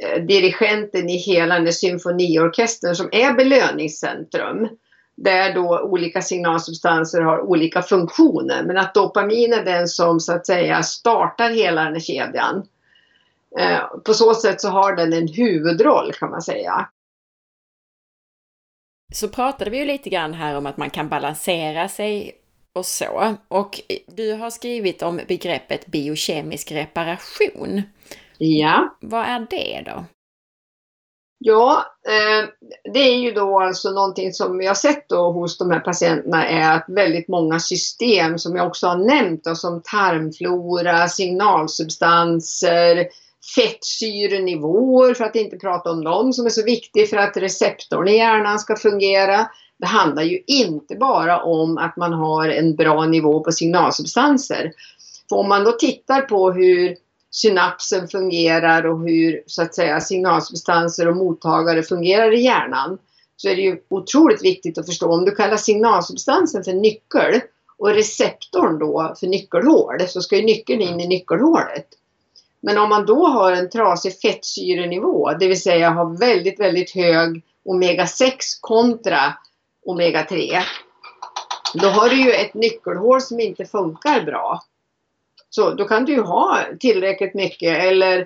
[0.02, 4.68] eh, dirigenten i hela den symfoniorkestern som är belöningscentrum
[5.16, 8.62] där då olika signalsubstanser har olika funktioner.
[8.62, 12.66] Men att dopamin är den som så att säga startar hela den här kedjan.
[13.58, 16.88] Eh, på så sätt så har den en huvudroll kan man säga.
[19.12, 22.33] Så pratade vi ju lite grann här om att man kan balansera sig
[22.73, 23.37] och så.
[23.49, 27.83] Och du har skrivit om begreppet biokemisk reparation.
[28.38, 28.97] Ja.
[29.01, 30.05] Vad är det då?
[31.40, 32.49] Ja, eh,
[32.92, 36.77] det är ju då alltså någonting som har sett då hos de här patienterna är
[36.77, 43.07] att väldigt många system som jag också har nämnt då, som tarmflora, signalsubstanser,
[43.54, 48.16] fettsyrenivåer för att inte prata om dem som är så viktig för att receptorn i
[48.16, 49.50] hjärnan ska fungera.
[49.78, 54.72] Det handlar ju inte bara om att man har en bra nivå på signalsubstanser
[55.28, 56.96] För om man då tittar på hur
[57.30, 62.98] synapsen fungerar och hur så att säga signalsubstanser och mottagare fungerar i hjärnan
[63.37, 67.40] så är det ju otroligt viktigt att förstå om du kallar signalsubstansen för nyckel
[67.78, 71.87] och receptorn då för nyckelhål så ska ju nyckeln in i nyckelhålet.
[72.61, 77.42] Men om man då har en trasig fettsyrenivå, det vill säga har väldigt, väldigt hög
[77.64, 79.35] omega-6 kontra
[79.87, 80.61] omega-3,
[81.75, 84.62] då har du ju ett nyckelhål som inte funkar bra.
[85.51, 88.18] Så då kan du ju ha tillräckligt mycket eller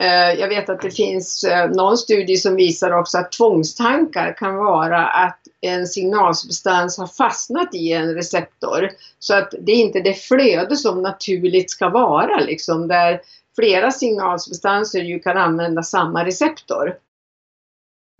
[0.00, 4.56] eh, jag vet att det finns eh, någon studie som visar också att tvångstankar kan
[4.56, 8.90] vara att en signalsubstans har fastnat i en receptor.
[9.18, 13.20] Så att det är inte det flöde som naturligt ska vara liksom där
[13.58, 16.94] flera signalsubstanser ju kan använda samma receptor.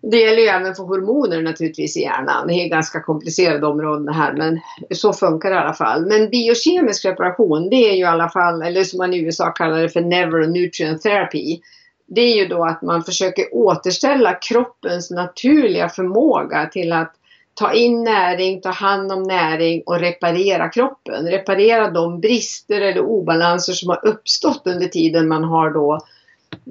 [0.01, 2.47] Det gäller ju även för hormoner naturligtvis i hjärnan.
[2.47, 4.59] Det är ganska komplicerade områden här men
[4.91, 6.05] så funkar det i alla fall.
[6.05, 9.81] Men biokemisk reparation det är ju i alla fall, eller som man i USA kallar
[9.81, 11.59] det för never nutrient therapy.
[12.07, 17.15] Det är ju då att man försöker återställa kroppens naturliga förmåga till att
[17.53, 21.27] ta in näring, ta hand om näring och reparera kroppen.
[21.27, 25.99] Reparera de brister eller obalanser som har uppstått under tiden man har då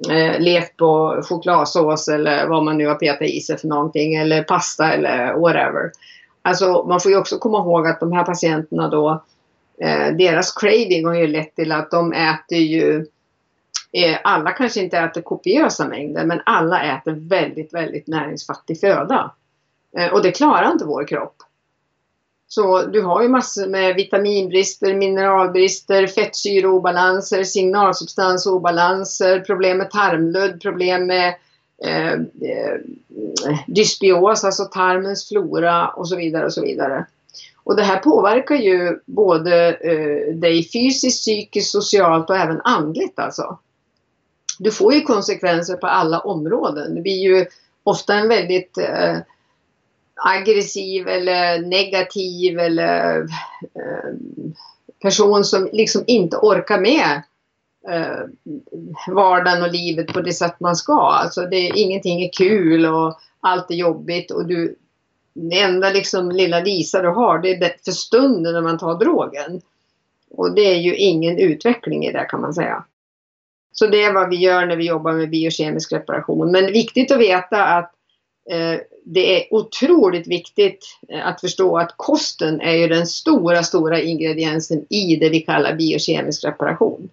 [0.09, 4.43] eh, levt på chokladsås eller vad man nu har petat i sig för någonting eller
[4.43, 5.91] pasta eller whatever.
[6.41, 9.23] Alltså man får ju också komma ihåg att de här patienterna då
[9.81, 13.05] eh, deras craving har ju lett till att de äter ju
[13.91, 19.31] eh, alla kanske inte äter kopiösa mängder men alla äter väldigt, väldigt näringsfattig föda.
[19.97, 21.35] Eh, och det klarar inte vår kropp.
[22.47, 31.35] Så du har ju massor med vitaminbrister, mineralbrister, fettsyreobalanser, signalsubstansobalanser, problem med tarmludd, problem med
[31.83, 32.79] eh, eh,
[33.67, 37.05] dysbios, alltså tarmens flora och så vidare och så vidare.
[37.63, 43.59] Och det här påverkar ju både eh, dig fysiskt, psykiskt, socialt och även andligt alltså.
[44.59, 46.95] Du får ju konsekvenser på alla områden.
[46.95, 47.45] Det blir ju
[47.83, 49.17] ofta en väldigt eh,
[50.25, 53.19] aggressiv eller negativ eller
[53.61, 54.13] eh,
[55.01, 57.21] person som liksom inte orkar med
[57.89, 58.19] eh,
[59.07, 61.01] vardagen och livet på det sätt man ska.
[61.01, 64.75] Alltså det, ingenting är kul och allt är jobbigt och du
[65.33, 68.99] det enda liksom lilla Lisa du har det är det för stunden när man tar
[68.99, 69.61] drogen.
[70.31, 72.85] Och det är ju ingen utveckling i det kan man säga.
[73.71, 76.51] Så det är vad vi gör när vi jobbar med biokemisk reparation.
[76.51, 77.91] Men viktigt att veta att
[78.51, 78.79] eh,
[79.11, 84.85] det är otroligt viktigt eh, att förstå att kosten är ju den stora, stora ingrediensen
[84.89, 87.09] i det vi kallar biokemisk reparation.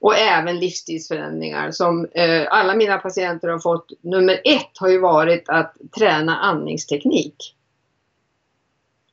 [0.00, 3.92] Och även livsstilsförändringar som eh, alla mina patienter har fått.
[4.00, 7.56] Nummer ett har ju varit att träna andningsteknik.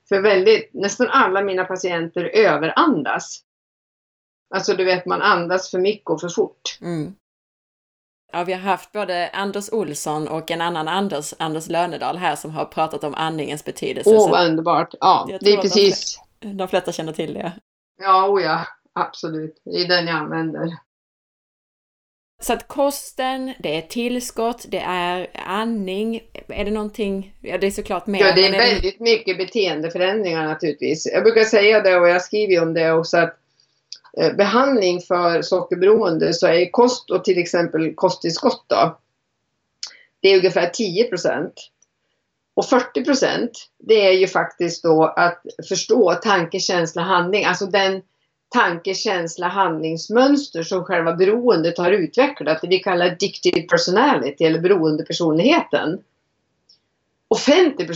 [0.10, 3.41] För väldigt, nästan alla mina patienter överandas.
[4.50, 6.78] Alltså du vet man andas för mycket och för fort.
[6.82, 7.15] Mm.
[8.32, 12.52] Ja, vi har haft både Anders Olsson och en annan Anders, Anders Lönedal här som
[12.52, 14.10] har pratat om andningens betydelse.
[14.10, 14.94] Åh, oh, vad underbart!
[15.00, 16.20] Ja, det är precis.
[16.40, 17.52] De, de flesta känner till det.
[18.02, 19.62] Ja, oh ja, absolut.
[19.66, 20.78] Det är den jag använder.
[22.42, 26.22] Så att kosten, det är tillskott, det är andning.
[26.48, 28.20] Är det någonting, ja det är såklart mer.
[28.20, 31.06] Ja, det är, väldigt mycket beteendeförändringar naturligtvis.
[31.13, 33.38] Jag brukar säga det och jag skriver om det också att
[34.17, 38.98] Eh, behandling för sockerberoende så är kost och till exempel kosttillskott då,
[40.22, 41.10] det är ungefär 10.
[42.54, 47.46] Och 40 det är ju faktiskt då att förstå tanke, känsla, handling.
[47.46, 48.02] Alltså den
[48.50, 52.62] tanke, känsla, handlingsmönster som själva beroendet har utvecklat.
[52.62, 56.00] Det vi kallar addictive personality eller beroendepersonligheten.
[57.30, 57.88] Och 50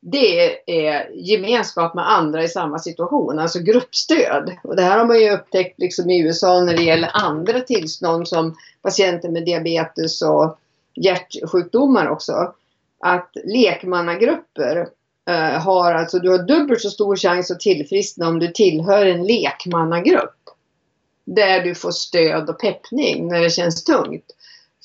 [0.00, 4.56] det är gemenskap med andra i samma situation, alltså gruppstöd.
[4.62, 8.28] Och det här har man ju upptäckt liksom i USA när det gäller andra tillstånd
[8.28, 10.58] som patienter med diabetes och
[10.94, 12.54] hjärtsjukdomar också.
[13.00, 14.88] Att lekmannagrupper
[15.28, 19.26] eh, har alltså, du har dubbelt så stor chans att tillfriskna om du tillhör en
[19.26, 20.40] lekmannagrupp.
[21.24, 24.33] Där du får stöd och peppning när det känns tungt.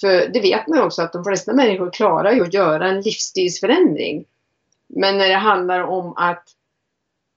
[0.01, 3.01] För det vet man ju också att de flesta människor klarar ju att göra en
[3.01, 4.25] livsstilsförändring.
[4.87, 6.43] Men när det handlar om att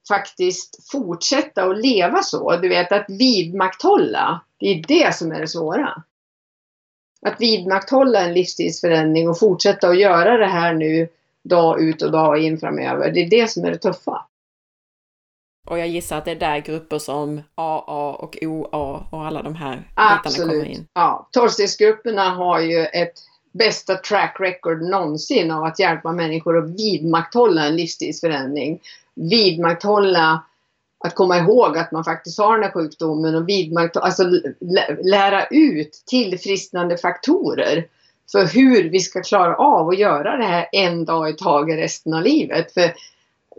[0.08, 5.48] faktiskt fortsätta att leva så, du vet att vidmakthålla, det är det som är det
[5.48, 6.02] svåra.
[7.26, 11.08] Att vidmakthålla en livsstilsförändring och fortsätta att göra det här nu
[11.42, 14.26] dag ut och dag in framöver, det är det som är det tuffa.
[15.66, 19.54] Och jag gissar att det är där grupper som AA och OA och alla de
[19.54, 20.34] här Absolut.
[20.34, 20.86] bitarna kommer in.
[20.94, 23.12] Ja, tolvstegsgrupperna har ju ett
[23.52, 28.80] bästa track record någonsin av att hjälpa människor att vidmakthålla en livsstilsförändring.
[29.14, 30.42] Vidmakthålla
[31.04, 34.24] att komma ihåg att man faktiskt har den här sjukdomen och vidmakthålla, alltså
[35.04, 37.86] lära ut tillfrisknande faktorer
[38.32, 42.14] för hur vi ska klara av att göra det här en dag i taget resten
[42.14, 42.74] av livet.
[42.74, 42.92] För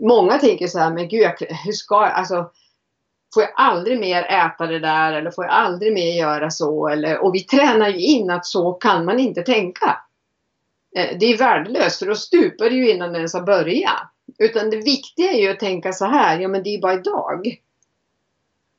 [0.00, 1.30] många tänker så här, men gud,
[1.64, 2.50] hur ska jag, alltså
[3.34, 7.18] får jag aldrig mer äta det där eller får jag aldrig mer göra så eller,
[7.18, 9.98] och vi tränar ju in att så kan man inte tänka.
[10.96, 14.10] Eh, det är värdelöst för då stupar det ju innan det ens har börjat.
[14.38, 17.58] Utan det viktiga är ju att tänka så här, ja men det är bara idag.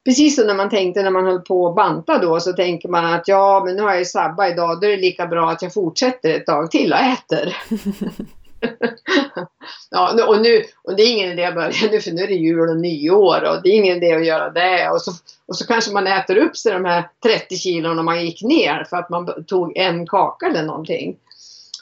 [0.06, 3.14] Precis som när man tänkte när man höll på att banta då så tänker man
[3.14, 5.62] att ja men nu har jag ju sabba idag, då är det lika bra att
[5.62, 7.58] jag fortsätter ett tag till och äter.
[9.92, 12.34] ja, och, nu, och det är ingen idé att börja nu för nu är det
[12.34, 14.90] jul och nyår och det är ingen idé att göra det.
[14.90, 15.12] Och så,
[15.46, 18.98] och så kanske man äter upp sig de här 30 kilona man gick ner för
[18.98, 21.18] att man tog en kaka eller någonting.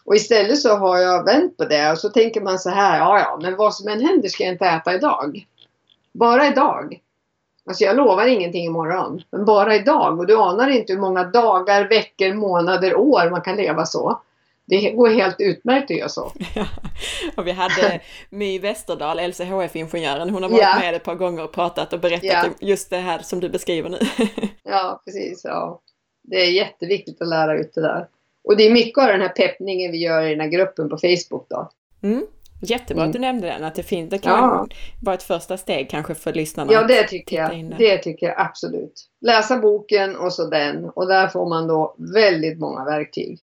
[0.05, 3.19] Och istället så har jag vänt på det och så tänker man så här, ja
[3.19, 5.47] ja, men vad som än händer ska jag inte äta idag.
[6.13, 6.99] Bara idag.
[7.65, 10.19] Alltså jag lovar ingenting imorgon, men bara idag.
[10.19, 14.21] Och du anar inte hur många dagar, veckor, månader, år man kan leva så.
[14.65, 16.31] Det går helt utmärkt att göra så.
[16.55, 16.65] Ja.
[17.37, 20.79] Och vi hade My Westerdahl, LCHF-ingenjören, hon har varit ja.
[20.79, 22.45] med ett par gånger och pratat och berättat ja.
[22.59, 23.99] just det här som du beskriver nu.
[24.63, 25.41] ja, precis.
[25.43, 25.81] Ja.
[26.23, 28.07] Det är jätteviktigt att lära ut det där.
[28.43, 30.97] Och det är mycket av den här peppningen vi gör i den här gruppen på
[30.97, 31.71] Facebook då.
[32.03, 32.25] Mm.
[32.61, 33.09] Jättebra mm.
[33.09, 34.67] att du nämnde den, att det finns, det kan ja.
[35.01, 36.73] vara ett första steg kanske för lyssnarna.
[36.73, 37.75] Ja, det tycker jag.
[37.77, 39.09] Det tycker jag absolut.
[39.21, 43.39] Läsa boken och så den och där får man då väldigt många verktyg.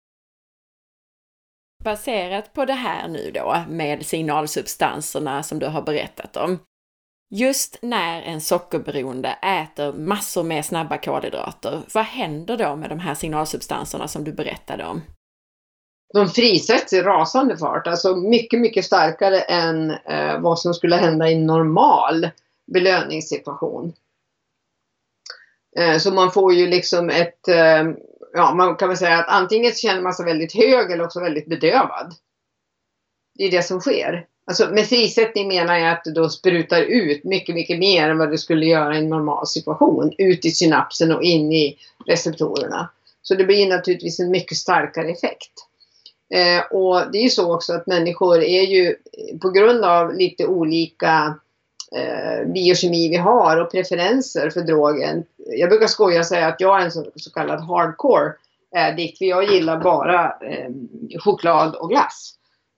[1.84, 6.60] Baserat på det här nu då med signalsubstanserna som du har berättat om.
[7.36, 13.16] Just när en sockerberoende äter massor med snabba kolhydrater, vad händer då med de här
[13.16, 15.02] signalsubstanserna som du berättade om?
[16.14, 21.30] De frisätts i rasande fart, alltså mycket, mycket starkare än eh, vad som skulle hända
[21.30, 22.30] i en normal
[22.74, 23.94] belöningssituation.
[25.78, 27.84] Eh, så man får ju liksom ett, eh,
[28.34, 31.48] ja man kan väl säga att antingen känner man sig väldigt hög eller också väldigt
[31.48, 32.14] bedövad.
[33.38, 34.26] Det är det som sker.
[34.46, 38.32] Alltså med frisättning menar jag att du då sprutar ut mycket, mycket mer än vad
[38.32, 40.14] du skulle göra i en normal situation.
[40.18, 42.90] Ut i synapsen och in i receptorerna.
[43.22, 45.52] Så det blir naturligtvis en mycket starkare effekt.
[46.34, 48.96] Eh, och det är ju så också att människor är ju
[49.42, 51.40] på grund av lite olika
[51.96, 55.24] eh, biokemi vi har och preferenser för drogen.
[55.38, 58.34] Jag brukar skoja och säga att jag är en så, så kallad hardcore
[58.76, 60.70] eh, addict för jag gillar bara eh,
[61.20, 62.34] choklad och glass.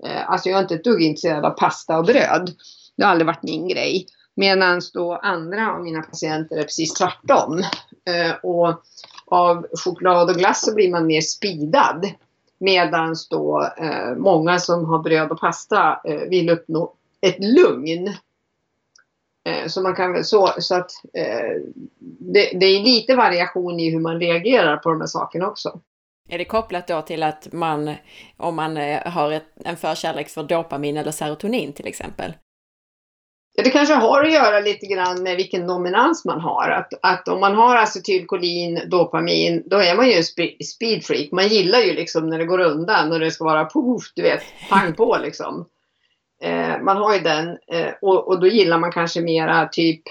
[0.05, 2.51] Eh, alltså jag är inte ett dugg intresserad av pasta och bröd.
[2.97, 4.05] Det har aldrig varit min grej.
[4.35, 7.59] Medan då andra av mina patienter är precis tvärtom.
[8.05, 8.81] Eh, och
[9.25, 12.11] av choklad och glass så blir man mer spidad.
[12.59, 18.13] Medan då eh, många som har bröd och pasta eh, vill uppnå ett lugn.
[19.49, 21.61] Eh, så man kan så, så att eh,
[22.33, 25.79] det, det, är lite variation i hur man reagerar på de här sakerna också.
[26.29, 27.95] Är det kopplat då till att man,
[28.37, 32.33] om man eh, har ett, en förkärlek för dopamin eller serotonin till exempel?
[33.55, 36.69] Det kanske har att göra lite grann med vilken dominans man har.
[36.69, 40.23] Att, att om man har acetylkolin, dopamin, då är man ju en
[40.65, 41.31] speedfreak.
[41.31, 44.43] Man gillar ju liksom när det går undan och det ska vara poff, du vet,
[44.69, 45.65] pang på liksom.
[46.41, 50.01] Eh, man har ju den eh, och, och, då gillar man kanske mera typ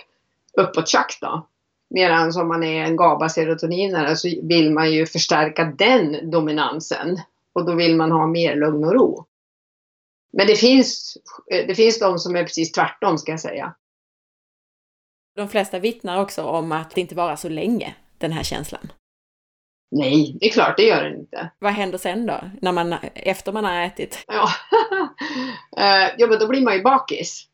[0.52, 1.46] uppåttjack då.
[1.90, 7.18] Medan om man är en GABA-serotoninare så vill man ju förstärka den dominansen.
[7.52, 9.26] Och då vill man ha mer lugn och ro.
[10.32, 11.18] Men det finns,
[11.50, 13.74] eh, det finns de som är precis tvärtom ska jag säga.
[15.36, 18.92] De flesta vittnar också om att det inte varar så länge, den här känslan.
[19.90, 21.50] Nej, det är klart det gör den inte.
[21.58, 24.24] Vad händer sen då, när man, efter man har ätit?
[24.26, 24.48] Ja,
[25.76, 27.50] eh, ja men då blir man ju bakis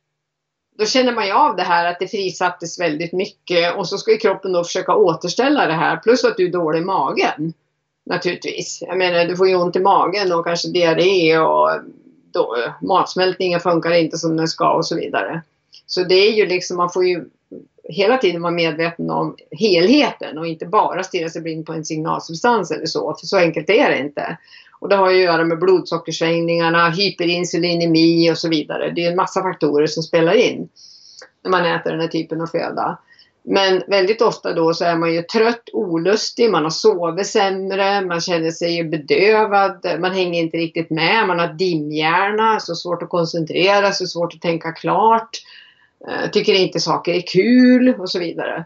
[0.79, 4.11] då känner man ju av det här att det frisattes väldigt mycket och så ska
[4.11, 7.53] ju kroppen då försöka återställa det här plus att du är dålig i magen.
[8.07, 8.83] Naturligtvis.
[8.87, 11.71] Jag menar du får ju ont i magen och kanske diarré och
[12.33, 15.43] då, matsmältningen funkar inte som den ska och så vidare.
[15.87, 17.25] Så det är ju liksom, man får ju
[17.89, 22.71] hela tiden vara medveten om helheten och inte bara stirra sig blind på en signalsubstans
[22.71, 24.39] eller så, för så enkelt är det inte.
[24.81, 28.91] Och det har ju att göra med blodsockersvängningarna, hyperinsulinemi och så vidare.
[28.91, 30.69] Det är en massa faktorer som spelar in
[31.45, 32.99] när man äter den här typen av föda.
[33.49, 38.21] Men väldigt ofta då så är man ju trött, olustig, man har sovit sämre, man
[38.21, 43.93] känner sig bedövad, man hänger inte riktigt med, man har dimhjärna, så svårt att koncentrera
[43.93, 45.31] sig, svårt att tänka klart,
[46.09, 48.65] Eh, tycker inte saker är kul och så vidare.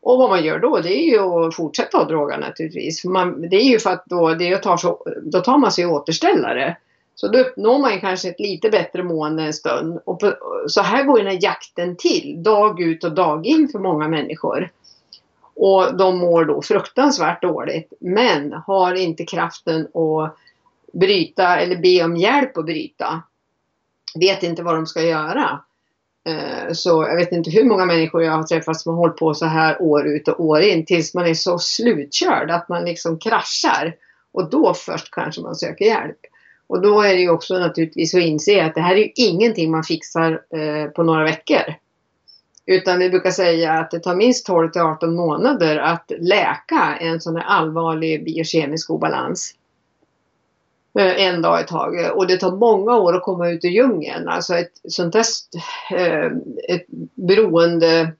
[0.00, 3.04] Och vad man gör då det är ju att fortsätta att droga naturligtvis.
[3.04, 6.76] Man, det är ju för att då, det tar så, då tar man sig återställare.
[7.14, 10.00] Så då uppnår man kanske ett lite bättre mående en stund.
[10.04, 10.34] Och på,
[10.66, 14.72] så här går den här jakten till, dag ut och dag in för många människor.
[15.54, 20.36] Och de mår då fruktansvärt dåligt, men har inte kraften att
[20.92, 23.22] bryta eller be om hjälp att bryta.
[24.20, 25.60] Vet inte vad de ska göra.
[26.26, 29.34] Eh, så jag vet inte hur många människor jag har träffat som har hållit på
[29.34, 33.18] så här år ut och år in tills man är så slutkörd att man liksom
[33.18, 33.94] kraschar.
[34.32, 36.18] Och då först kanske man söker hjälp.
[36.66, 39.70] Och då är det ju också naturligtvis att inse att det här är ju ingenting
[39.70, 41.74] man fixar eh, på några veckor.
[42.66, 47.20] Utan vi brukar säga att det tar minst 12 till 18 månader att läka en
[47.20, 49.54] sån här allvarlig biokemisk obalans.
[50.98, 52.12] Eh, en dag i taget.
[52.12, 54.28] Och det tar många år att komma ut ur djungeln.
[54.28, 55.24] Alltså ett sånt där
[55.90, 56.32] eh,
[56.68, 58.12] ett beroende,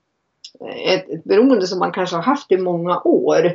[0.60, 3.52] eh, ett, ett beroende som man kanske har haft i många år.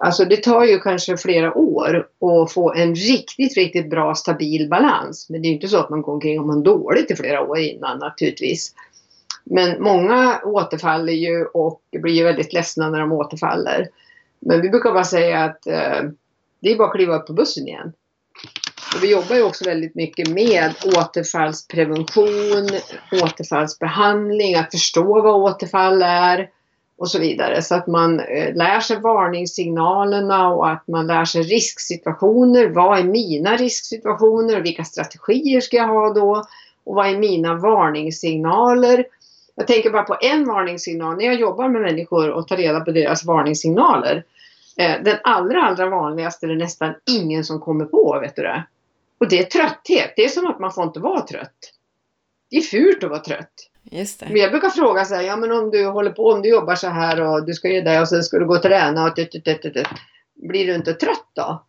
[0.00, 5.26] Alltså det tar ju kanske flera år att få en riktigt, riktigt bra stabil balans.
[5.30, 7.58] Men det är inte så att man går omkring och mår dåligt i flera år
[7.58, 8.74] innan naturligtvis.
[9.44, 13.88] Men många återfaller ju och blir ju väldigt ledsna när de återfaller.
[14.40, 16.02] Men vi brukar bara säga att eh,
[16.60, 17.92] det är bara att kliva upp på bussen igen.
[18.96, 22.68] Och vi jobbar ju också väldigt mycket med återfallsprevention,
[23.22, 26.50] återfallsbehandling, att förstå vad återfall är
[26.98, 27.62] och så vidare.
[27.62, 32.66] Så att man eh, lär sig varningssignalerna och att man lär sig risksituationer.
[32.68, 36.44] Vad är mina risksituationer och vilka strategier ska jag ha då?
[36.84, 39.04] Och vad är mina varningssignaler?
[39.54, 41.16] Jag tänker bara på en varningssignal.
[41.16, 44.24] När jag jobbar med människor och tar reda på deras varningssignaler
[44.88, 48.66] den allra, allra vanligaste är det nästan ingen som kommer på, vet du det?
[49.18, 50.12] Och det är trötthet.
[50.16, 51.72] Det är som att man får inte vara trött.
[52.50, 53.70] Det är fult att vara trött.
[53.82, 54.26] Just det.
[54.28, 56.74] Men jag brukar fråga så här, ja men om du håller på, om du jobbar
[56.74, 59.16] så här och du ska ge dig och sen ska du gå och träna och
[59.16, 59.86] tut, tut, tut.
[60.34, 61.64] Blir du inte trött då?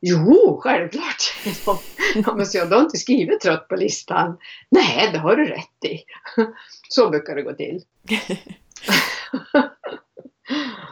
[0.00, 1.34] Jo, självklart.
[2.14, 4.38] ja, men så jag har inte skrivit trött på listan.
[4.70, 6.04] Nej, det har du rätt i.
[6.88, 7.82] Så brukar det gå till.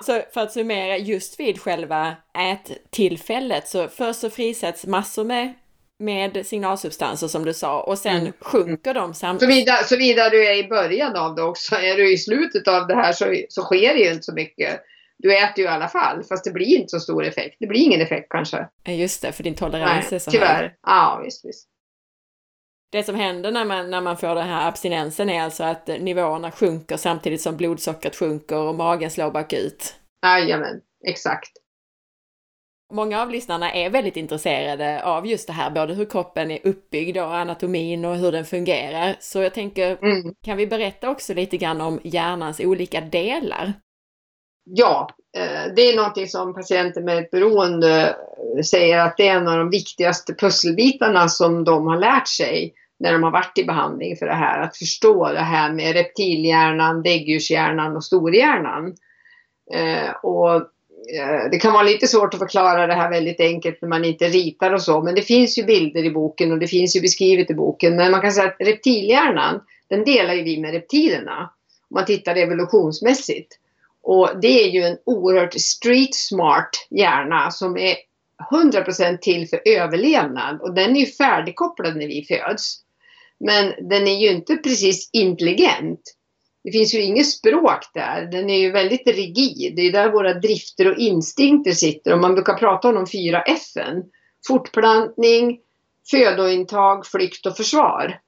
[0.02, 2.16] Så för att summera, just vid själva
[2.52, 5.54] ättillfället så först så frisätts massor med,
[5.98, 8.32] med signalsubstanser som du sa och sen mm.
[8.40, 9.54] sjunker de samtidigt.
[9.54, 11.74] Såvida, såvida du är i början av det också.
[11.74, 14.80] Är du i slutet av det här så, så sker det ju inte så mycket.
[15.18, 17.56] Du äter ju i alla fall, fast det blir inte så stor effekt.
[17.60, 18.68] Det blir ingen effekt kanske.
[18.86, 20.62] Just det, för din tolerans Nej, är så tyvärr.
[20.62, 20.70] hög.
[20.86, 21.68] Ja, visst, visst.
[22.92, 26.50] Det som händer när man, när man får den här abstinensen är alltså att nivåerna
[26.50, 29.94] sjunker samtidigt som blodsockret sjunker och magen slår bakut.
[30.26, 31.50] Jajamän, exakt.
[32.92, 37.18] Många av lyssnarna är väldigt intresserade av just det här, både hur kroppen är uppbyggd
[37.18, 39.16] och anatomin och hur den fungerar.
[39.20, 40.34] Så jag tänker, mm.
[40.44, 43.72] kan vi berätta också lite grann om hjärnans olika delar?
[44.64, 48.16] Ja, eh, det är någonting som patienter med ett beroende
[48.64, 53.12] säger att det är en av de viktigaste pusselbitarna som de har lärt sig när
[53.12, 54.60] de har varit i behandling för det här.
[54.60, 58.94] Att förstå det här med reptilhjärnan, däggdjurshjärnan och storhjärnan.
[59.74, 63.88] Eh, och eh, det kan vara lite svårt att förklara det här väldigt enkelt när
[63.88, 65.02] man inte ritar och så.
[65.02, 67.96] Men det finns ju bilder i boken och det finns ju beskrivet i boken.
[67.96, 71.50] Men man kan säga att reptilhjärnan, den delar ju vi med reptilerna.
[71.90, 73.58] Om man tittar evolutionsmässigt.
[74.02, 77.96] Och det är ju en oerhört street smart hjärna som är
[78.50, 80.60] 100% till för överlevnad.
[80.60, 82.81] Och den är ju färdigkopplad när vi föds.
[83.44, 86.00] Men den är ju inte precis intelligent.
[86.64, 88.28] Det finns ju inget språk där.
[88.32, 89.76] Den är ju väldigt rigid.
[89.76, 92.12] Det är där våra drifter och instinkter sitter.
[92.12, 93.60] Och man brukar prata om de fyra F.
[94.46, 95.58] Fortplantning,
[96.10, 98.20] födointag, flykt och försvar.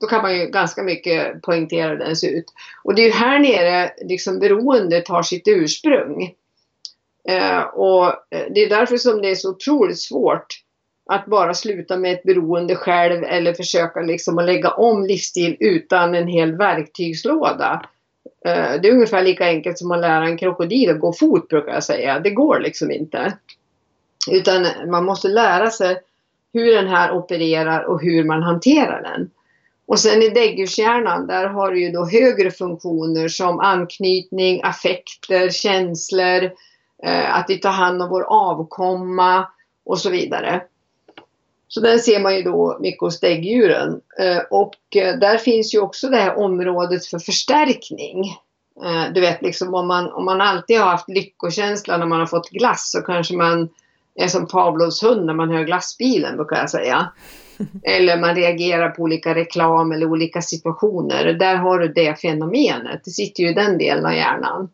[0.00, 2.52] Då kan man ju ganska mycket poängtera den ser ut.
[2.84, 6.34] Och det är ju här nere liksom beroendet har sitt ursprung.
[7.28, 10.46] Eh, och eh, det är därför som det är så otroligt svårt
[11.10, 16.14] att bara sluta med ett beroende själv eller försöka liksom att lägga om livsstil utan
[16.14, 17.82] en hel verktygslåda.
[18.44, 21.72] Eh, det är ungefär lika enkelt som att lära en krokodil att gå fot brukar
[21.72, 22.20] jag säga.
[22.20, 23.32] Det går liksom inte.
[24.30, 26.00] Utan man måste lära sig
[26.52, 29.30] hur den här opererar och hur man hanterar den.
[29.86, 36.44] Och sen i däggdjurshjärnan, där har du ju då högre funktioner som anknytning, affekter, känslor,
[37.02, 39.48] eh, att vi tar hand om vår avkomma
[39.84, 40.62] och så vidare.
[41.68, 42.80] Så den ser man ju då
[43.20, 44.00] däggdjuren.
[44.20, 48.24] Eh, och eh, där finns ju också det här området för förstärkning.
[48.84, 52.26] Eh, du vet liksom om man, om man alltid har haft lyckokänsla när man har
[52.26, 53.68] fått glass så kanske man
[54.14, 57.12] är som Pavlovs hund när man hör glassbilen brukar jag säga.
[57.82, 61.32] Eller man reagerar på olika reklam eller olika situationer.
[61.32, 63.00] Där har du det fenomenet.
[63.04, 64.68] Det sitter ju i den delen av hjärnan.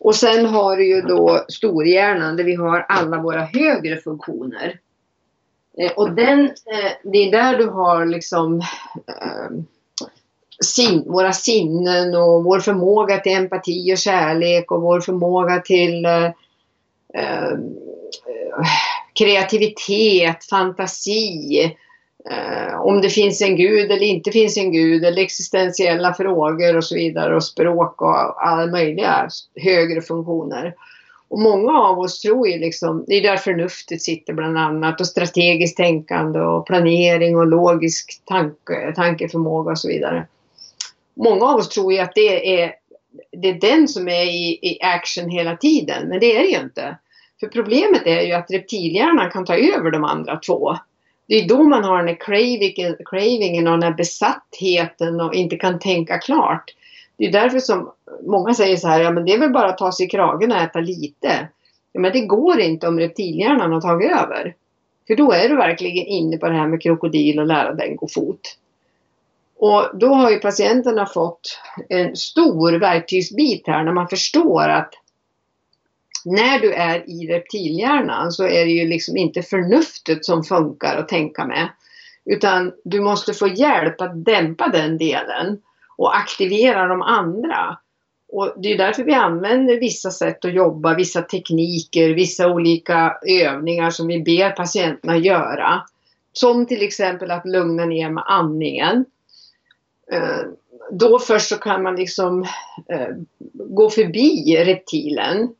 [0.00, 4.80] Och sen har du ju då storhjärnan där vi har alla våra högre funktioner.
[5.80, 8.60] Eh, och den, eh, det är där du har liksom
[9.08, 9.50] eh,
[10.64, 16.24] sin, våra sinnen och vår förmåga till empati och kärlek och vår förmåga till eh,
[17.14, 17.56] eh
[19.18, 21.62] kreativitet, fantasi,
[22.30, 26.84] eh, om det finns en gud eller inte finns en gud, eller existentiella frågor och
[26.84, 30.74] så vidare och språk och alla möjliga högre funktioner.
[31.28, 35.06] Och många av oss tror ju liksom, det är där förnuftet sitter bland annat och
[35.06, 40.26] strategiskt tänkande och planering och logisk tanke, tankeförmåga och så vidare.
[41.14, 42.74] Många av oss tror ju att det är,
[43.32, 46.60] det är den som är i, i action hela tiden, men det är det ju
[46.60, 46.98] inte.
[47.40, 50.76] För problemet är ju att reptilhjärnan kan ta över de andra två.
[51.28, 55.56] Det är då man har den här cravingen, cravingen och den här besattheten och inte
[55.56, 56.74] kan tänka klart.
[57.18, 57.92] Det är därför som
[58.22, 60.52] många säger så här, ja men det är väl bara att ta sig i kragen
[60.52, 61.48] och äta lite.
[61.92, 64.54] Ja, men det går inte om reptilhjärnan har tagit över.
[65.06, 68.08] För då är du verkligen inne på det här med krokodil och lära den gå
[68.08, 68.40] fot.
[69.58, 74.94] Och då har ju patienterna fått en stor verktygsbit här när man förstår att
[76.24, 81.08] när du är i reptilhjärnan så är det ju liksom inte förnuftet som funkar att
[81.08, 81.68] tänka med.
[82.24, 85.58] Utan du måste få hjälp att dämpa den delen
[85.96, 87.78] och aktivera de andra.
[88.28, 93.90] Och det är därför vi använder vissa sätt att jobba, vissa tekniker, vissa olika övningar
[93.90, 95.82] som vi ber patienterna göra.
[96.32, 99.04] Som till exempel att lugna ner med andningen.
[100.12, 100.40] Eh,
[100.90, 102.42] då först så kan man liksom
[102.88, 103.08] eh,
[103.52, 105.54] gå förbi reptilen.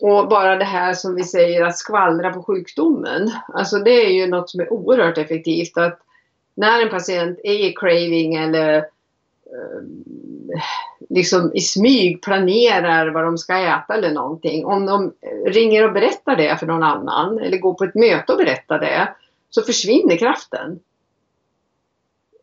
[0.00, 3.30] Och bara det här som vi säger att skvallra på sjukdomen.
[3.48, 5.78] Alltså det är ju något som är oerhört effektivt.
[5.78, 5.98] Att
[6.54, 8.84] när en patient är i craving eller
[9.54, 10.62] Eh,
[11.08, 14.64] liksom i smyg planerar vad de ska äta eller någonting.
[14.64, 15.12] Om de
[15.46, 19.14] ringer och berättar det för någon annan eller går på ett möte och berättar det
[19.50, 20.80] så försvinner kraften.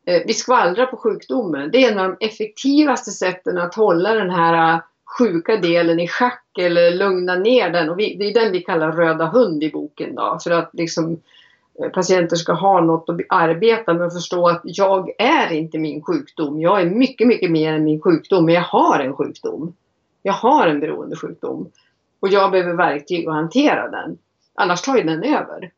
[0.06, 1.72] Eh, vi skvallrar på sjukdomen.
[1.72, 4.82] Det är en av de effektivaste sätten att hålla den här eh,
[5.18, 7.90] sjuka delen i schack eller lugna ner den.
[7.90, 11.12] Och vi, det är den vi kallar röda hund i boken då, för att liksom
[11.14, 15.78] Eh, Eh, patienter ska ha något att arbeta med och förstå att jag är inte
[15.78, 16.62] min sjukdom.
[16.62, 19.76] Jag är mycket, mycket mer än min sjukdom, men jag har en sjukdom.
[20.22, 21.72] Jag har en beroendesjukdom.
[22.20, 24.18] Och jag behöver verktyg att hantera den.
[24.56, 25.72] Annars tar ju den över.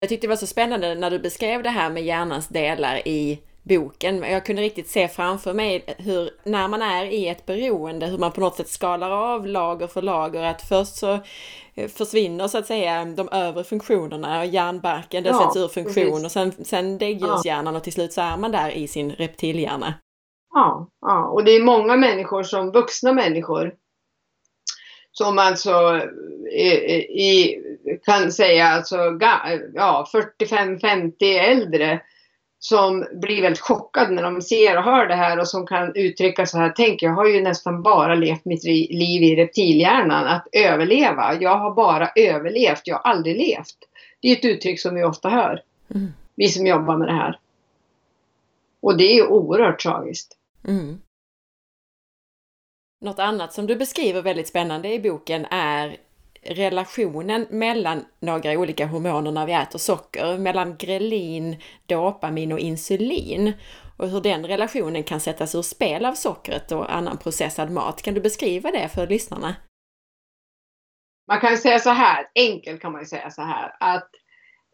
[0.00, 3.40] Jag tyckte det var så spännande när du beskrev det här med hjärnans delar i
[3.68, 4.22] boken.
[4.22, 8.32] Jag kunde riktigt se framför mig hur, när man är i ett beroende, hur man
[8.32, 10.42] på något sätt skalar av lager för lager.
[10.42, 11.18] Att först så
[11.74, 16.22] eh, försvinner så att säga de övre funktionerna och hjärnbarken, det ja, sätts ur funktion
[16.22, 16.24] precis.
[16.24, 17.78] och sen, sen däggdjurshjärnan ja.
[17.78, 19.94] och till slut så är man där i sin reptilhjärna.
[20.54, 23.74] Ja, ja, och det är många människor som vuxna människor
[25.12, 26.00] som alltså
[26.52, 26.68] i,
[27.28, 27.62] i,
[28.04, 28.96] kan säga alltså
[29.74, 30.08] ja,
[30.40, 32.00] 45-50 äldre
[32.58, 36.46] som blir väldigt chockade när de ser och hör det här och som kan uttrycka
[36.46, 41.34] så här, tänk jag har ju nästan bara levt mitt liv i reptilhjärnan, att överleva.
[41.40, 43.76] Jag har bara överlevt, jag har aldrig levt.
[44.20, 45.62] Det är ett uttryck som vi ofta hör,
[45.94, 46.12] mm.
[46.34, 47.38] vi som jobbar med det här.
[48.80, 50.36] Och det är ju oerhört tragiskt.
[50.68, 51.00] Mm.
[53.00, 55.96] Något annat som du beskriver väldigt spännande i boken är
[56.42, 61.56] relationen mellan några olika hormoner när vi äter socker, mellan grelin,
[61.86, 63.52] dopamin och insulin
[63.96, 68.02] och hur den relationen kan sättas ur spel av sockret och annan processad mat.
[68.02, 69.56] Kan du beskriva det för lyssnarna?
[71.28, 74.10] Man kan säga så här, enkelt kan man säga så här, att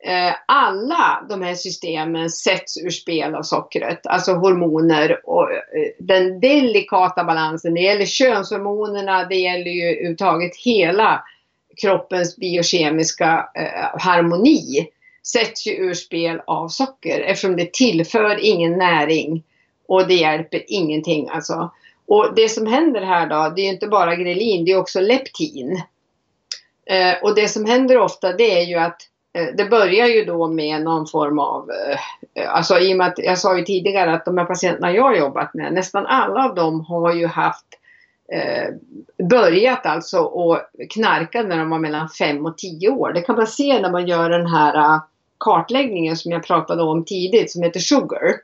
[0.06, 5.58] eh, alla de här systemen sätts ur spel av sockret, alltså hormoner och eh,
[5.98, 7.74] den delikata balansen.
[7.74, 11.24] Det gäller könshormonerna, det gäller ju överhuvudtaget hela
[11.76, 14.88] kroppens biokemiska eh, harmoni
[15.26, 19.42] sätts ju ur spel av socker eftersom det tillför ingen näring
[19.88, 21.70] och det hjälper ingenting alltså.
[22.06, 25.82] Och det som händer här då, det är inte bara grelin, det är också leptin.
[26.86, 29.02] Eh, och det som händer ofta det är ju att
[29.34, 31.70] eh, det börjar ju då med någon form av,
[32.34, 35.02] eh, alltså i och med att jag sa ju tidigare att de här patienterna jag
[35.02, 37.66] har jobbat med, nästan alla av dem har ju haft
[38.32, 38.68] Eh,
[39.28, 40.58] börjat alltså och
[40.90, 43.12] knarka när de var mellan 5 och 10 år.
[43.12, 45.02] Det kan man se när man gör den här eh,
[45.38, 48.34] kartläggningen som jag pratade om tidigt som heter Sugar.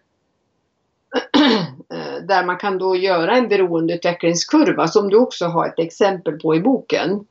[1.90, 6.54] Eh, där man kan då göra en beroendeutvecklingskurva som du också har ett exempel på
[6.54, 7.26] i boken.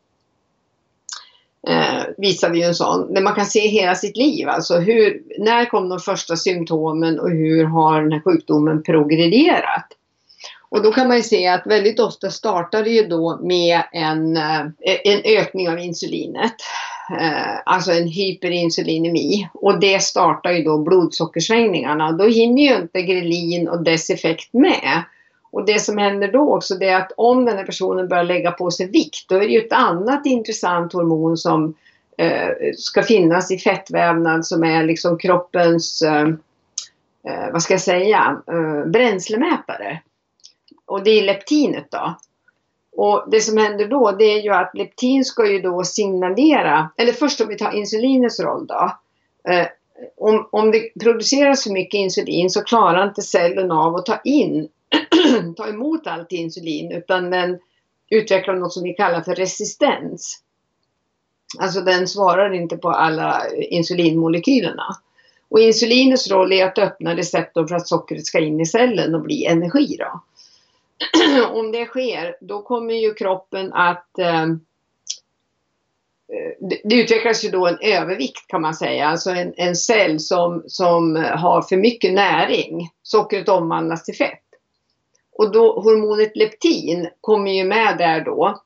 [1.67, 3.13] Eh, visar vi en sån.
[3.13, 4.49] Där man kan se hela sitt liv.
[4.49, 9.96] Alltså hur, när kom de första symptomen och hur har den här sjukdomen progredierat?
[10.77, 14.37] Och då kan man ju se att väldigt ofta startar det ju då med en,
[14.37, 14.61] eh,
[15.03, 16.53] en ökning av insulinet.
[17.19, 19.49] Eh, alltså en hyperinsulinemi.
[19.53, 22.11] Och det startar ju då blodsockersvängningarna.
[22.11, 25.03] Då hinner ju inte grelin och dess effekt med.
[25.51, 28.51] Och det som händer då också det är att om den här personen börjar lägga
[28.51, 31.73] på sig vikt, då är det ju ett annat intressant hormon som
[32.17, 36.27] eh, ska finnas i fettvävnad som är liksom kroppens, eh,
[37.27, 40.01] eh vad ska jag säga, eh, bränslemätare.
[40.87, 42.17] Och det är leptinet då.
[42.97, 47.13] Och det som händer då det är ju att leptin ska ju då signalera, eller
[47.13, 48.97] först om vi tar insulinets roll då.
[49.49, 49.67] Eh,
[50.17, 54.67] om, om det produceras för mycket insulin så klarar inte cellen av att ta in,
[55.57, 57.59] ta emot allt insulin utan den
[58.09, 60.41] utvecklar något som vi kallar för resistens.
[61.59, 64.97] Alltså den svarar inte på alla insulinmolekylerna.
[65.49, 69.21] Och insulinets roll är att öppna receptorn för att sockret ska in i cellen och
[69.21, 69.95] bli energi.
[69.99, 70.21] Då.
[71.51, 74.51] om det sker, då kommer ju kroppen att ehm,
[76.33, 80.19] eh, det, det utvecklas ju då en övervikt kan man säga, alltså en, en cell
[80.19, 82.89] som, som har för mycket näring.
[83.03, 84.43] Sockret omvandlas till fett.
[85.31, 88.61] Och då hormonet leptin kommer ju med där då.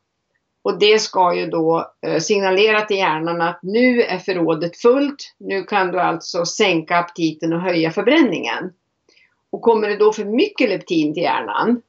[0.64, 5.36] Och det ska ju då eh, signalera till hjärnan att nu är förrådet fullt.
[5.38, 8.74] Nu kan du alltså sänka aptiten och höja förbränningen.
[9.50, 11.82] Och kommer det då för mycket leptin till hjärnan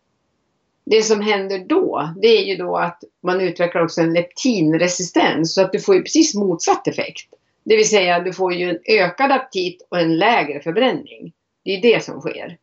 [0.85, 5.62] det som händer då, det är ju då att man utvecklar också en leptinresistens så
[5.62, 7.28] att du får ju precis motsatt effekt.
[7.64, 11.33] Det vill säga du får ju en ökad aptit och en lägre förbränning.
[11.64, 12.59] Det är det som sker.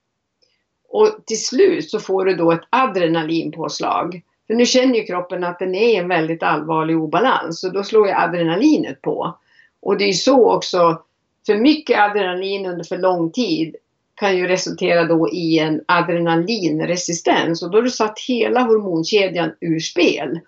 [0.89, 4.21] Och till slut så får du då ett adrenalinpåslag.
[4.47, 7.83] För nu känner ju kroppen att den är i en väldigt allvarlig obalans och då
[7.83, 9.37] slår ju adrenalinet på.
[9.81, 11.01] Och det är ju så också,
[11.45, 13.75] för mycket adrenalin under för lång tid
[14.19, 19.79] kan ju resultera då i en adrenalinresistens och då har du satt hela hormonkedjan ur
[19.79, 20.39] spel.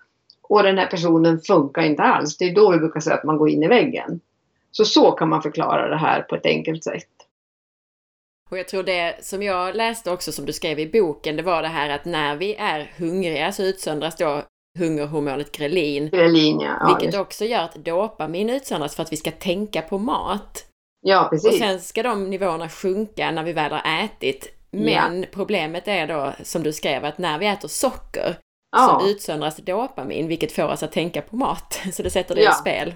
[0.42, 2.36] Och den här personen funkar inte alls.
[2.36, 4.20] Det är då vi brukar säga att man går in i väggen.
[4.70, 7.08] Så så kan man förklara det här på ett enkelt sätt.
[8.50, 11.62] Och jag tror det som jag läste också som du skrev i boken, det var
[11.62, 14.42] det här att när vi är hungriga så utsöndras då
[14.78, 16.08] hungerhormonet grelin.
[16.08, 16.76] Grelin, ja.
[16.80, 20.71] ja vilket också gör att dopamin utsöndras för att vi ska tänka på mat.
[21.04, 21.48] Ja, precis.
[21.48, 24.58] Och sen ska de nivåerna sjunka när vi väl har ätit.
[24.70, 25.28] Men ja.
[25.32, 28.36] problemet är då, som du skrev, att när vi äter socker
[28.72, 29.00] ja.
[29.00, 31.80] så utsöndras dopamin, vilket får oss att tänka på mat.
[31.92, 32.50] Så det sätter det ja.
[32.50, 32.94] i spel.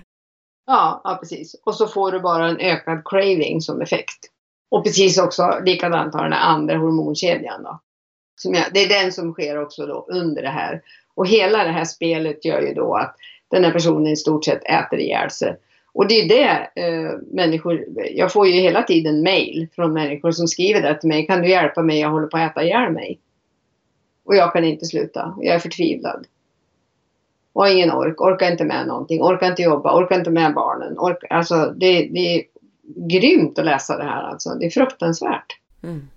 [0.67, 1.57] Ja, ja, precis.
[1.65, 4.19] Och så får du bara en ökad craving som effekt.
[4.71, 7.81] Och precis också likadant har den andra hormonkedjan då.
[8.45, 10.83] Jag, det är den som sker också då under det här.
[11.15, 13.17] Och hela det här spelet gör ju då att
[13.51, 15.57] den här personen i stort sett äter ihjäl sig.
[15.97, 17.85] Och det är det eh, människor,
[18.15, 21.27] jag får ju hela tiden mail från människor som skriver det till mig.
[21.27, 22.01] Kan du hjälpa mig?
[22.01, 23.21] Jag håller på att äta ihjäl mig.
[24.25, 25.35] Och jag kan inte sluta.
[25.41, 26.27] Jag är förtvivlad.
[27.53, 30.99] Och har ingen ork, orkar inte med någonting, orkar inte jobba, orkar inte med barnen.
[30.99, 32.45] Ork, alltså det, det är
[33.09, 34.51] grymt att läsa det här alltså.
[34.51, 35.61] Det är fruktansvärt.
[35.83, 36.09] Mm.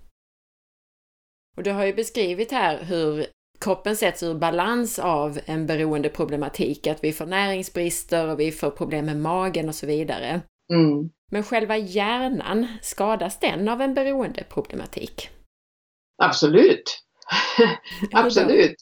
[1.56, 3.26] Och du har ju beskrivit här hur
[3.64, 9.06] kroppen sätts ur balans av en beroendeproblematik, att vi får näringsbrister och vi får problem
[9.06, 10.40] med magen och så vidare.
[10.72, 11.10] Mm.
[11.30, 15.28] Men själva hjärnan, skadas den av en beroendeproblematik?
[16.22, 17.02] Absolut!
[18.12, 18.76] Absolut!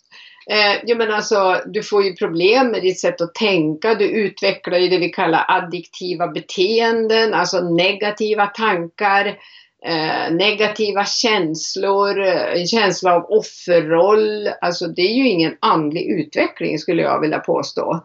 [0.51, 3.95] Eh, jag menar alltså, du får ju problem med ditt sätt att tänka.
[3.95, 9.39] Du utvecklar ju det vi kallar addiktiva beteenden, alltså negativa tankar
[9.85, 14.49] eh, negativa känslor, eh, en känsla av offerroll.
[14.61, 18.03] Alltså det är ju ingen andlig utveckling skulle jag vilja påstå.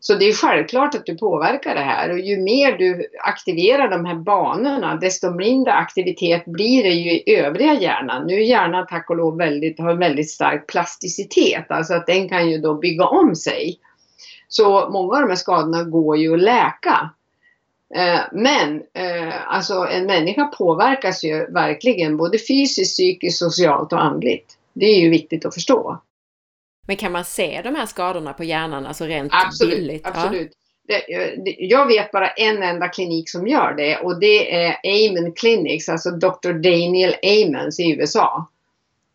[0.00, 4.04] Så det är självklart att du påverkar det här och ju mer du aktiverar de
[4.04, 8.26] här banorna desto mindre aktivitet blir det ju i övriga hjärnan.
[8.26, 12.50] Nu är hjärnan tack och lov väldigt, har väldigt stark plasticitet, alltså att den kan
[12.50, 13.78] ju då bygga om sig.
[14.48, 17.10] Så många av de här skadorna går ju att läka.
[17.94, 24.58] Eh, men eh, alltså en människa påverkas ju verkligen både fysiskt, psykiskt, socialt och andligt.
[24.72, 26.02] Det är ju viktigt att förstå.
[26.86, 30.06] Men kan man se de här skadorna på hjärnan, alltså rent absolut, billigt?
[30.06, 30.50] Absolut.
[30.50, 30.56] Ja?
[31.58, 36.10] jag vet bara en enda klinik som gör det och det är Amen Clinics, alltså
[36.10, 36.52] Dr.
[36.52, 38.48] Daniel Amens i USA.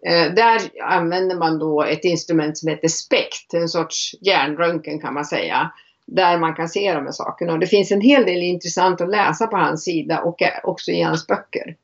[0.06, 5.26] Eh, där använder man då ett instrument som heter SPECT, en sorts hjärnröntgen kan man
[5.26, 5.72] säga
[6.16, 7.54] där man kan se de här sakerna.
[7.54, 11.02] Och det finns en hel del intressant att läsa på hans sida och också i
[11.02, 11.76] hans böcker.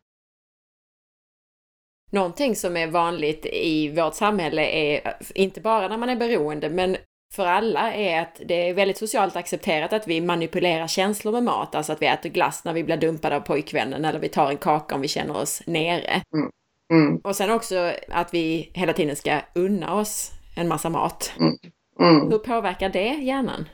[2.12, 6.98] Någonting som är vanligt i vårt samhälle är, inte bara när man är beroende, men
[7.34, 11.76] för alla är att det är väldigt socialt accepterat att vi manipulerar känslor med mat,
[11.76, 14.58] alltså att vi äter glass när vi blir dumpade av pojkvännen eller vi tar en
[14.58, 16.22] kaka om vi känner oss nere.
[16.34, 16.52] Mm.
[16.94, 17.18] Mm.
[17.18, 21.34] Och sen också att vi hela tiden ska unna oss en massa mat.
[21.40, 21.58] Mm.
[22.00, 22.32] mm.
[22.32, 23.66] Hur påverkar det hjärnan?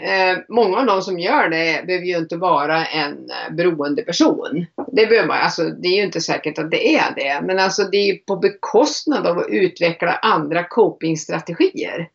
[0.00, 4.66] Eh, många av de som gör det behöver ju inte vara en eh, beroende person.
[4.92, 7.84] Det, behöver man, alltså, det är ju inte säkert att det är det, men alltså,
[7.84, 12.08] det är ju på bekostnad av att utveckla andra copingstrategier.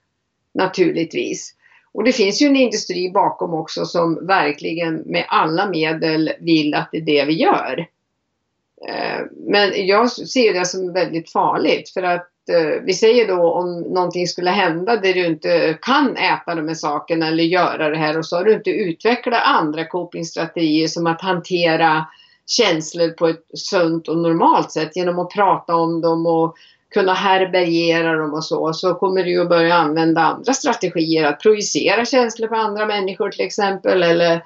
[0.54, 1.56] Naturligtvis.
[1.92, 6.90] Och det finns ju en industri bakom också som verkligen med alla medel vill att
[6.92, 7.88] det är det vi gör.
[8.88, 13.82] Eh, men jag ser det som väldigt farligt för att Eh, vi säger då om
[13.82, 18.18] någonting skulle hända där du inte kan äta de här sakerna eller göra det här
[18.18, 22.06] och så har du inte utvecklat andra copingstrategier som att hantera
[22.48, 26.56] känslor på ett sunt och normalt sätt genom att prata om dem och
[26.94, 31.26] kunna härbärgera dem och så, så kommer du att börja använda andra strategier.
[31.26, 34.44] Att projicera känslor på andra människor till exempel eller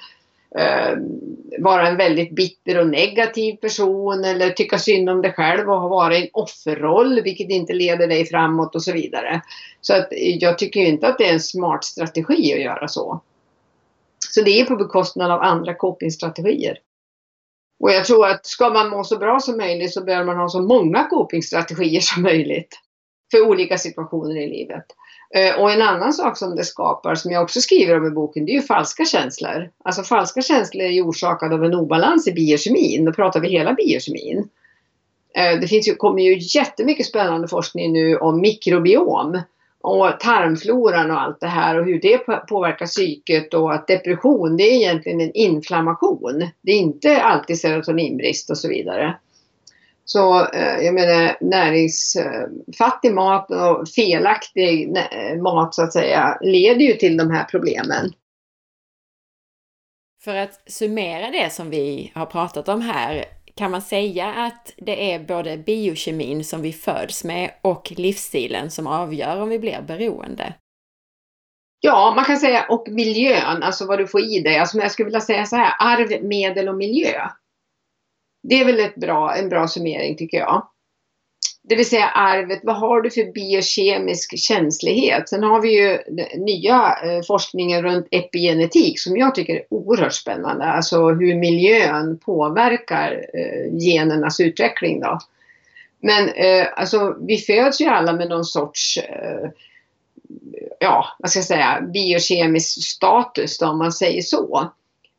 [0.57, 0.97] eh,
[1.59, 5.87] vara en väldigt bitter och negativ person eller tycka synd om dig själv och ha
[5.87, 9.41] varit i en offerroll vilket inte leder dig framåt och så vidare.
[9.81, 13.21] Så att jag tycker inte att det är en smart strategi att göra så.
[14.29, 16.77] Så det är på bekostnad av andra copingstrategier.
[17.79, 20.49] Och jag tror att ska man må så bra som möjligt så bör man ha
[20.49, 22.79] så många copingstrategier som möjligt
[23.31, 24.85] för olika situationer i livet.
[25.35, 28.45] Eh, och en annan sak som det skapar, som jag också skriver om i boken,
[28.45, 29.69] det är ju falska känslor.
[29.83, 33.05] Alltså falska känslor är ju orsakade av en obalans i biokemin.
[33.05, 34.49] Då pratar vi hela biokemin.
[35.35, 39.41] Eh, det finns ju, kommer ju jättemycket spännande forskning nu om mikrobiom
[39.81, 42.17] och tarmfloran och allt det här och hur det
[42.47, 46.47] påverkar psyket och att depression det är egentligen en inflammation.
[46.61, 49.15] Det är inte alltid serotoninbrist och så vidare.
[50.05, 54.97] Så eh, jag menar näringsfattig mat och felaktig
[55.41, 58.13] mat så att säga leder ju till de här problemen.
[60.23, 63.25] För att summera det som vi har pratat om här
[63.55, 68.87] kan man säga att det är både biokemin som vi föds med och livsstilen som
[68.87, 70.53] avgör om vi blir beroende?
[71.79, 74.57] Ja, man kan säga och miljön, alltså vad du får i dig.
[74.57, 77.29] Alltså jag skulle vilja säga så här, arv, medel och miljö.
[78.43, 80.67] Det är väl ett bra, en bra summering tycker jag.
[81.69, 85.29] Det vill säga arvet, vad har du för biokemisk känslighet?
[85.29, 85.99] Sen har vi ju
[86.37, 90.65] nya eh, forskningen runt epigenetik som jag tycker är oerhört spännande.
[90.65, 95.19] Alltså hur miljön påverkar eh, genernas utveckling då.
[96.01, 99.49] Men eh, alltså vi föds ju alla med någon sorts eh,
[100.79, 104.71] ja, vad ska jag säga, biokemisk status då, om man säger så.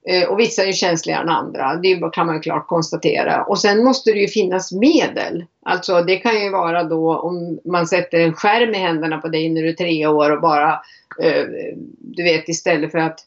[0.09, 3.45] Eh, och vissa är känsligare än andra, det kan man ju klart konstatera.
[3.45, 5.45] Och sen måste det ju finnas medel.
[5.63, 9.49] Alltså det kan ju vara då om man sätter en skärm i händerna på dig
[9.49, 10.73] när du är tre år och bara,
[11.23, 11.45] eh,
[11.99, 13.21] du vet istället för att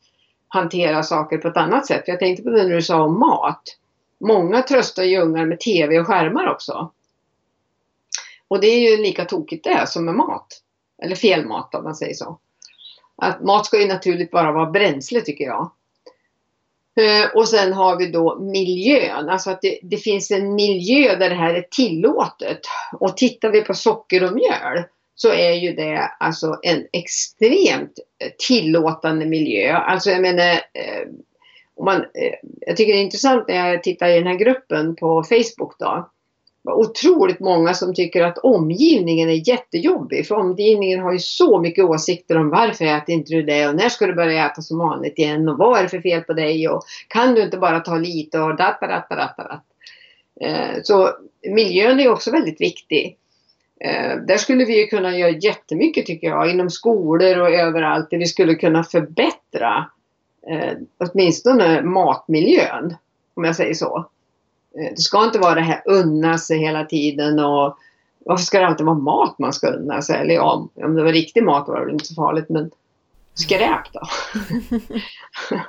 [0.47, 2.03] hantera saker på ett annat sätt.
[2.07, 3.63] Jag tänkte på det när du sa om mat.
[4.19, 6.91] Många tröstar ju ungar med TV och skärmar också.
[8.47, 10.61] Och det är ju lika tokigt det som med mat.
[11.03, 12.39] Eller fel mat om man säger så.
[13.15, 15.71] Att mat ska ju naturligt bara vara bränsle tycker jag.
[16.97, 21.29] Eh, och sen har vi då miljön, alltså att det, det, finns en miljö där
[21.29, 22.59] det här är tillåtet.
[22.99, 24.83] Och tittar vi på socker och mjöl
[25.15, 29.73] så är ju det alltså en extremt eh, tillåtande miljö.
[29.73, 31.07] Alltså jag menar, eh,
[31.75, 32.05] om man,
[32.59, 36.09] jag tycker det är intressant när jag tittar i den här gruppen på Facebook då
[36.73, 40.27] otroligt många som tycker att omgivningen är jättejobbig.
[40.27, 43.89] För omgivningen har ju så mycket åsikter om varför äter inte du det och när
[43.89, 46.69] ska du börja äta som vanligt igen och vad är det för fel på dig
[46.69, 49.63] och kan du inte bara ta lite och dat, dat, dat, dat.
[50.41, 51.09] Eh, så
[51.49, 53.17] miljön är också väldigt viktig.
[53.79, 58.25] Eh, där skulle vi kunna göra jättemycket tycker jag inom skolor och överallt där vi
[58.25, 59.85] skulle kunna förbättra
[60.49, 62.95] eh, åtminstone matmiljön
[63.33, 64.09] om jag säger så.
[64.79, 67.77] Eh, det ska inte vara det här unna sig hela tiden och
[68.27, 70.21] varför ska det alltid vara mat man ska unna sig?
[70.21, 72.71] Eller ja, om det var riktig mat var det inte så farligt men
[73.33, 74.01] skräp då?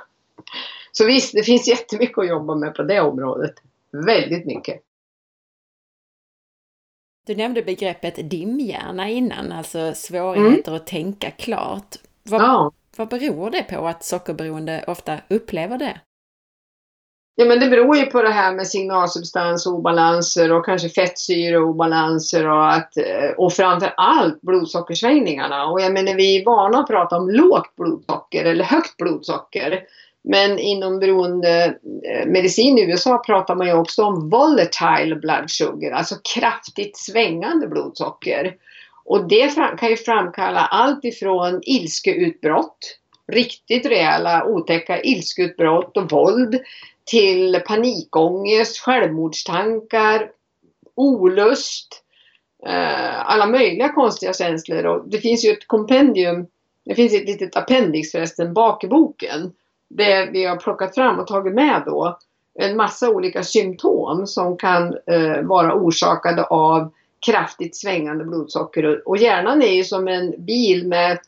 [0.91, 3.53] så visst, det finns jättemycket att jobba med på det området.
[3.91, 4.81] Väldigt mycket.
[7.25, 10.81] Du nämnde begreppet dimhjärna innan, alltså svårigheter mm.
[10.81, 11.95] att tänka klart.
[12.23, 12.71] Vad, ja.
[12.97, 15.99] vad beror det på att sockerberoende ofta upplever det?
[17.39, 22.97] Ja men det beror ju på det här med signalsubstansobalanser och kanske fettsyreobalanser och, att,
[22.97, 25.65] eh, och framför allt blodsockersvängningarna.
[25.65, 29.83] Och jag menar vi är vana att prata om lågt blodsocker eller högt blodsocker.
[30.23, 36.15] Men inom beroendemedicin eh, i USA pratar man ju också om volatile blood sugar, alltså
[36.35, 38.55] kraftigt svängande blodsocker.
[39.05, 42.97] Och det kan ju framkalla allt ifrån ilskeutbrott,
[43.31, 46.61] riktigt rejäla otäcka ilskeutbrott och våld
[47.09, 50.31] till panikångest, självmordstankar,
[50.95, 52.03] olust,
[52.65, 54.85] eh, alla möjliga konstiga känslor.
[54.85, 56.47] Och det finns ju ett kompendium
[56.89, 59.51] det finns ett litet appendix förresten bak i boken.
[60.31, 62.17] Vi har plockat fram och tagit med då
[62.59, 66.91] en massa olika symptom som kan eh, vara orsakade av
[67.25, 69.07] kraftigt svängande blodsocker.
[69.07, 71.19] Och hjärnan är ju som en bil med,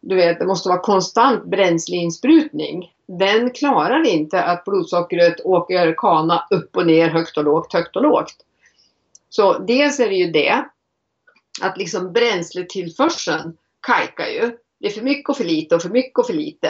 [0.00, 2.92] du vet, det måste vara konstant bränsleinsprutning.
[3.18, 8.02] Den klarar inte att blodsockret åker kana upp och ner, högt och lågt, högt och
[8.02, 8.34] lågt.
[9.28, 10.64] Så dels är det ju det,
[11.62, 14.56] att liksom bränsletillförseln kajkar ju.
[14.78, 16.68] Det är för mycket och för lite och för mycket och för lite.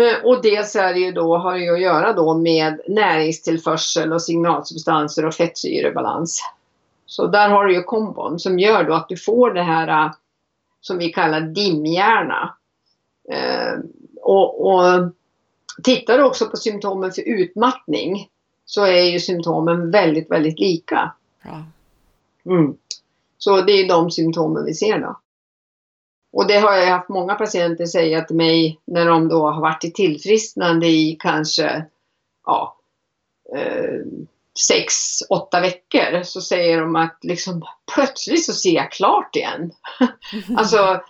[0.00, 4.12] Eh, och dels är det ju då, har det ju att göra då med näringstillförsel
[4.12, 6.40] och signalsubstanser och fettsyrebalans.
[7.06, 10.12] Så där har du ju kombon som gör då att du får det här eh,
[10.80, 12.56] som vi kallar dimhjärna.
[13.32, 13.78] Eh,
[14.26, 15.12] och, och
[15.82, 18.28] tittar du också på symptomen för utmattning
[18.64, 21.12] så är ju symptomen väldigt, väldigt lika.
[21.42, 21.64] Ja.
[22.52, 22.76] Mm.
[23.38, 25.20] Så det är de symptomen vi ser då.
[26.32, 29.84] Och det har jag haft många patienter säga till mig när de då har varit
[29.84, 31.84] i tillfrisknande i kanske
[32.46, 32.76] ja,
[33.54, 34.00] eh,
[34.68, 34.94] sex,
[35.30, 37.62] åtta veckor så säger de att liksom
[37.94, 39.72] plötsligt så ser jag klart igen.
[40.56, 41.00] alltså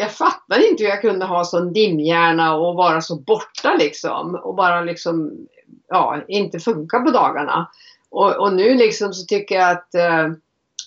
[0.00, 4.54] jag fattar inte hur jag kunde ha sån dimhjärna och vara så borta liksom och
[4.54, 5.46] bara liksom
[5.88, 7.68] ja, inte funka på dagarna.
[8.10, 10.28] Och, och nu liksom så tycker jag att eh,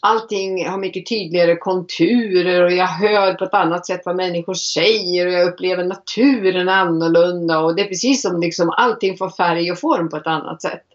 [0.01, 5.27] allting har mycket tydligare konturer och jag hör på ett annat sätt vad människor säger
[5.27, 9.79] och jag upplever naturen annorlunda och det är precis som liksom allting får färg och
[9.79, 10.85] form på ett annat sätt.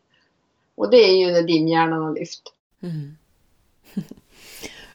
[0.75, 2.43] Och det är ju när dimhjärnan har lyft.
[2.83, 3.17] Mm.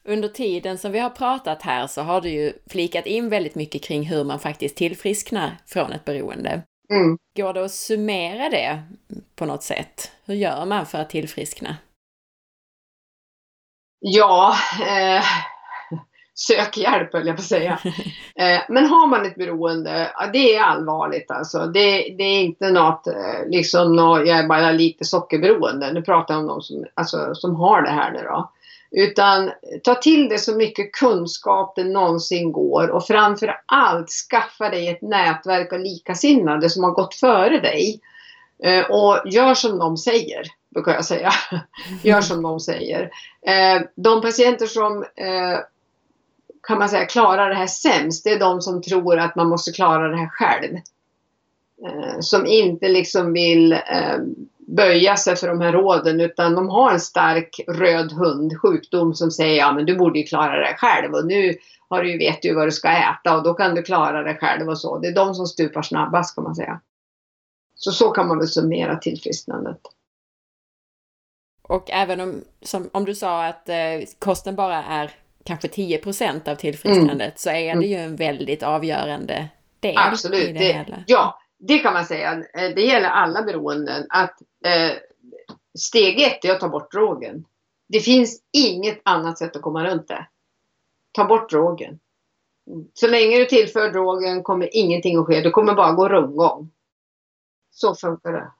[0.03, 3.83] Under tiden som vi har pratat här så har du ju flikat in väldigt mycket
[3.83, 6.61] kring hur man faktiskt tillfrisknar från ett beroende.
[6.91, 7.17] Mm.
[7.37, 8.83] Går det att summera det
[9.35, 10.11] på något sätt?
[10.25, 11.75] Hur gör man för att tillfriskna?
[13.99, 14.55] Ja,
[14.87, 15.23] eh,
[16.33, 17.79] sök hjälp höll jag på att säga.
[18.35, 21.65] Eh, men har man ett beroende, det är allvarligt alltså.
[21.65, 25.93] Det, det är inte något, eh, liksom, något, jag är bara lite sockerberoende.
[25.93, 28.51] Nu pratar jag om de som, alltså, som har det här nu då.
[28.91, 29.51] Utan
[29.83, 35.01] ta till dig så mycket kunskap det någonsin går och framför allt skaffa dig ett
[35.01, 37.99] nätverk av likasinnade som har gått före dig.
[38.63, 41.31] Eh, och gör som de säger, brukar jag säga.
[42.03, 43.09] gör som de säger.
[43.47, 45.59] Eh, de patienter som eh,
[46.67, 49.71] kan man säga klarar det här sämst, det är de som tror att man måste
[49.71, 50.77] klara det här själv.
[52.19, 53.77] Som inte liksom vill
[54.75, 59.31] böja sig för de här råden utan de har en stark röd hund, sjukdom som
[59.31, 61.55] säger ja men du borde ju klara det själv och nu
[61.89, 64.69] har du, vet du vad du ska äta och då kan du klara det själv
[64.69, 64.99] och så.
[64.99, 66.81] Det är de som stupar snabbast kan man säga.
[67.75, 69.79] Så så kan man väl summera tillfrisknandet.
[71.61, 73.75] Och även om, som, om du sa att eh,
[74.19, 75.11] kosten bara är
[75.45, 77.33] kanske 10% av tillfrisknandet mm.
[77.35, 79.47] så är det ju en väldigt avgörande
[79.79, 80.53] del Absolut.
[80.53, 81.03] det, det.
[81.07, 82.43] Ja, det kan man säga.
[82.53, 84.05] Det gäller alla beroenden.
[84.09, 84.97] Att eh,
[85.79, 87.45] steg ett är att ta bort drogen.
[87.87, 90.27] Det finns inget annat sätt att komma runt det.
[91.11, 91.99] Ta bort drogen.
[92.93, 95.41] Så länge du tillför drogen kommer ingenting att ske.
[95.41, 96.71] Du kommer bara gå rundgång.
[97.71, 98.51] Så funkar det.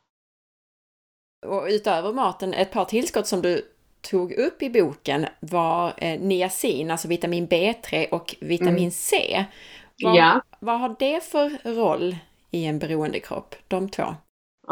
[1.48, 3.72] Och utöver maten, ett par tillskott som du
[4.02, 8.92] tog upp i boken var eh, niacin, alltså vitamin B3 och vitamin mm.
[8.92, 9.46] C.
[10.04, 10.42] Vad, ja.
[10.60, 12.16] vad har det för roll
[12.52, 14.04] i en beroendekropp, de två?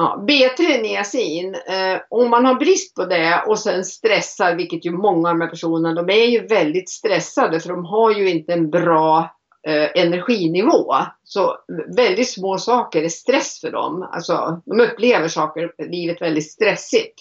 [0.01, 4.91] Ja, B3 niacin, eh, om man har brist på det och sen stressar, vilket ju
[4.91, 8.53] många av de här personerna, de är ju väldigt stressade för de har ju inte
[8.53, 9.35] en bra
[9.67, 10.95] eh, energinivå.
[11.23, 11.57] Så
[11.95, 14.09] väldigt små saker är stress för dem.
[14.11, 17.19] Alltså, de upplever saker, livet väldigt stressigt.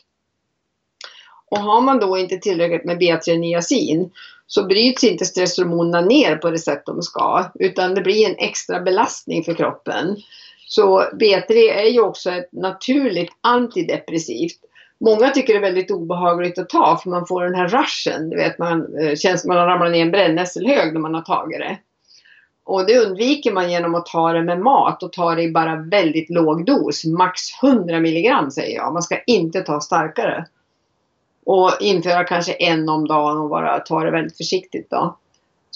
[1.51, 4.11] Och har man då inte tillräckligt med B3 niacin
[4.47, 8.81] så bryts inte stresshormonerna ner på det sätt de ska utan det blir en extra
[8.81, 10.17] belastning för kroppen.
[10.69, 14.59] Så B3 är ju också ett naturligt antidepressivt.
[15.01, 18.31] Många tycker det är väldigt obehagligt att ta för man får den här rushen.
[18.31, 21.15] Du vet, man eh, känns som man har ramlat ner i en brännässelhög när man
[21.15, 21.79] har tagit det.
[22.65, 25.77] Och det undviker man genom att ta det med mat och ta det i bara
[25.77, 27.05] väldigt låg dos.
[27.05, 28.93] Max 100 milligram säger jag.
[28.93, 30.47] Man ska inte ta starkare.
[31.47, 35.17] Och införa kanske en om dagen och bara ta det väldigt försiktigt då.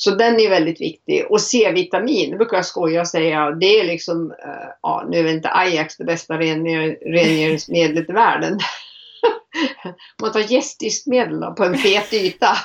[0.05, 1.27] Så den är väldigt viktig.
[1.31, 5.51] Och C-vitamin, brukar jag skoja och säga, det är liksom, uh, ja nu är inte
[5.51, 8.59] Ajax det bästa rengöringsmedlet i världen.
[10.23, 12.57] Man tar gästdiskmedel på en fet yta.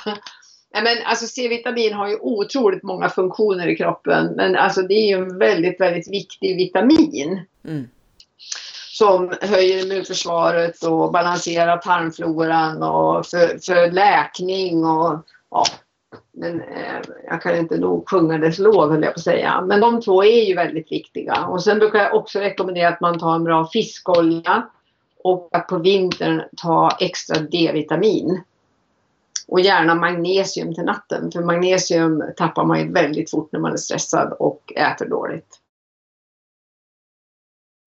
[0.72, 4.32] Men alltså C-vitamin har ju otroligt många funktioner i kroppen.
[4.36, 7.40] Men alltså det är ju en väldigt, väldigt viktig vitamin.
[7.64, 7.88] Mm.
[8.90, 15.64] Som höjer immunförsvaret och balanserar tarmfloran och för, för läkning och ja,
[16.32, 19.60] men eh, jag kan inte nog sjunga dess lov höll jag på att säga.
[19.60, 21.46] Men de två är ju väldigt viktiga.
[21.46, 24.68] Och sen brukar jag också rekommendera att man tar en bra fiskolja.
[25.24, 28.42] Och att på vintern ta extra D-vitamin.
[29.48, 31.30] Och gärna magnesium till natten.
[31.32, 35.60] För magnesium tappar man ju väldigt fort när man är stressad och äter dåligt.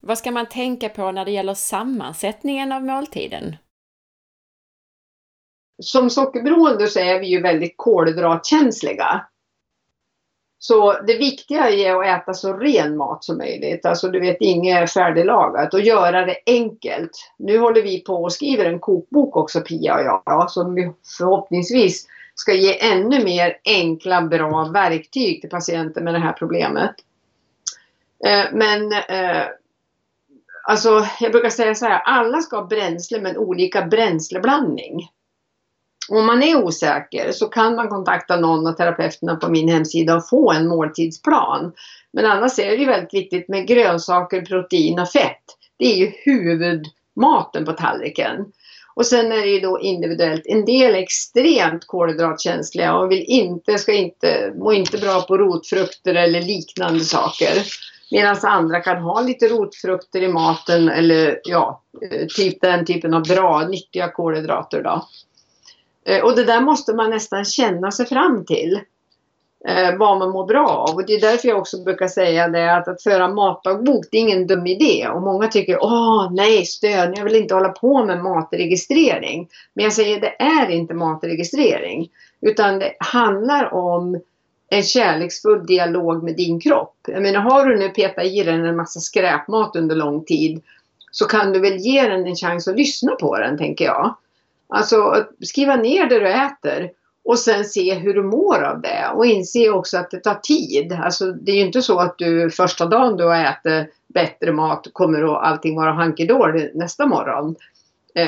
[0.01, 3.55] Vad ska man tänka på när det gäller sammansättningen av måltiden?
[5.82, 9.25] Som sockerberoende så är vi ju väldigt kolhydratkänsliga.
[10.59, 13.86] Så det viktiga är att äta så ren mat som möjligt.
[13.86, 17.11] Alltså du vet inget färdiglagat och göra det enkelt.
[17.38, 22.07] Nu håller vi på och skriver en kokbok också Pia och jag som vi förhoppningsvis
[22.36, 26.95] ska ge ännu mer enkla bra verktyg till patienter med det här problemet.
[28.25, 29.43] Eh, men eh,
[30.63, 35.09] alltså jag brukar säga så här, alla ska ha bränsle men olika bränsleblandning.
[36.09, 40.29] Om man är osäker så kan man kontakta någon av terapeuterna på min hemsida och
[40.29, 41.73] få en måltidsplan.
[42.13, 45.43] Men annars är det ju väldigt viktigt med grönsaker, protein och fett.
[45.77, 48.45] Det är ju huvudmaten på tallriken.
[48.93, 50.41] Och sen är det ju då individuellt.
[50.45, 56.15] En del är extremt kolhydratkänsliga och vill inte, ska inte, mår inte bra på rotfrukter
[56.15, 57.53] eller liknande saker.
[58.11, 61.81] Medan andra kan ha lite rotfrukter i maten eller ja,
[62.11, 65.07] eh, typ den typen av bra, nyttiga kolhydrater då.
[66.05, 68.79] Eh, och det där måste man nästan känna sig fram till.
[69.65, 70.95] Eh, vad man mår bra av.
[70.95, 74.21] Och det är därför jag också brukar säga det att, att föra matdagbok det är
[74.21, 75.07] ingen dum idé.
[75.07, 79.49] Och många tycker åh nej stöd, jag vill inte hålla på med matregistrering.
[79.73, 82.09] Men jag säger det är inte matregistrering.
[82.41, 84.19] Utan det handlar om
[84.69, 86.95] en kärleksfull dialog med din kropp.
[87.07, 90.61] Jag menar har du nu petat i den en massa skräpmat under lång tid
[91.11, 94.15] så kan du väl ge den en chans att lyssna på den tänker jag.
[94.76, 96.91] Alltså skriva ner det du äter
[97.24, 100.93] och sen se hur du mår av det och inse också att det tar tid.
[101.03, 104.88] Alltså det är ju inte så att du första dagen du har ätit bättre mat
[104.93, 106.28] kommer att allting vara hunky
[106.74, 107.55] nästa morgon.
[108.15, 108.28] Eh,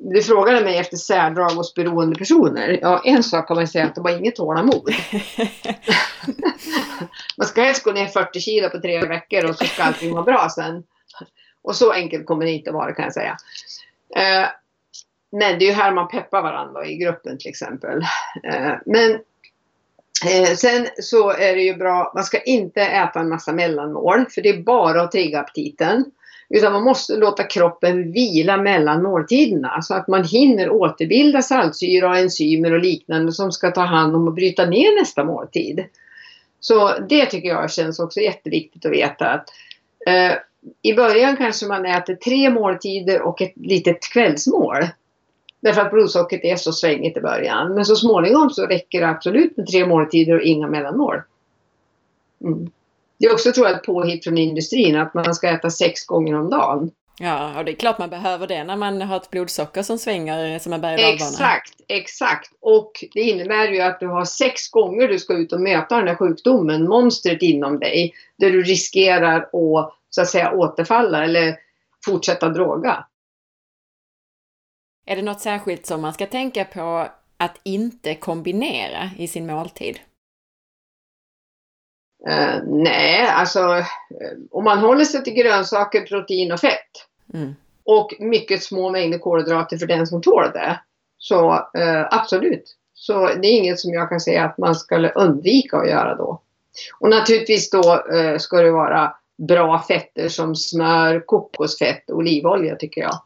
[0.00, 2.78] du frågade mig efter särdrag hos beroende personer.
[2.82, 4.90] Ja, en sak kan man säga att det var inget tålamod.
[7.36, 10.24] man ska helst gå ner 40 kilo på tre veckor och så ska allting vara
[10.24, 10.82] bra sen.
[11.62, 13.36] Och så enkelt kommer det inte vara kan jag säga.
[14.16, 14.48] Eh,
[15.30, 17.98] men det är ju här man peppar varandra i gruppen till exempel.
[18.44, 19.10] Eh, men
[20.26, 24.42] eh, sen så är det ju bra, man ska inte äta en massa mellanmål för
[24.42, 26.04] det är bara att trigga aptiten.
[26.50, 32.16] Utan man måste låta kroppen vila mellan måltiderna så att man hinner återbilda saltsyra och
[32.16, 35.84] enzymer och liknande som ska ta hand om och bryta ner nästa måltid.
[36.60, 39.48] Så det tycker jag känns också jätteviktigt att veta att
[40.06, 40.32] eh,
[40.82, 44.86] i början kanske man äter tre måltider och ett litet kvällsmål.
[45.60, 47.74] Därför att blodsockret är så svängigt i början.
[47.74, 51.22] Men så småningom så räcker det absolut med tre måltider och inga mellanmål.
[52.44, 52.70] Mm.
[53.18, 56.34] Det är också tror jag ett påhitt från industrin att man ska äta sex gånger
[56.34, 56.90] om dagen.
[57.20, 60.58] Ja, och det är klart man behöver det när man har ett blodsocker som svänger
[60.58, 62.52] som en berg Exakt, exakt.
[62.60, 66.08] Och det innebär ju att du har sex gånger du ska ut och möta den
[66.08, 69.50] här sjukdomen, monstret inom dig, där du riskerar att
[70.10, 71.56] så att säga återfalla eller
[72.04, 73.04] fortsätta droga.
[75.10, 79.98] Är det något särskilt som man ska tänka på att inte kombinera i sin måltid?
[82.28, 83.84] Uh, nej, alltså uh,
[84.50, 86.90] om man håller sig till grönsaker, protein och fett
[87.34, 87.54] mm.
[87.84, 90.80] och mycket små mängder kolhydrater för den som tål det.
[91.18, 92.76] Så uh, absolut.
[92.94, 96.42] Så det är inget som jag kan säga att man ska undvika att göra då.
[97.00, 98.02] Och naturligtvis då
[98.38, 99.16] ska det vara
[99.48, 103.20] bra fetter som smör, kokosfett och olivolja tycker jag.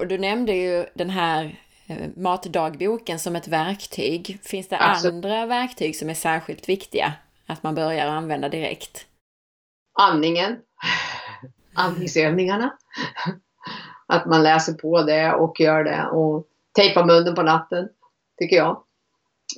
[0.00, 4.40] Och du nämnde ju den här eh, matdagboken som ett verktyg.
[4.42, 5.14] Finns det Absolut.
[5.14, 7.12] andra verktyg som är särskilt viktiga
[7.46, 9.06] att man börjar använda direkt?
[9.98, 10.56] Andningen.
[11.74, 12.72] Andningsövningarna.
[14.06, 16.46] Att man läser på det och gör det och
[16.76, 17.88] tejpar munnen på natten,
[18.38, 18.82] tycker jag.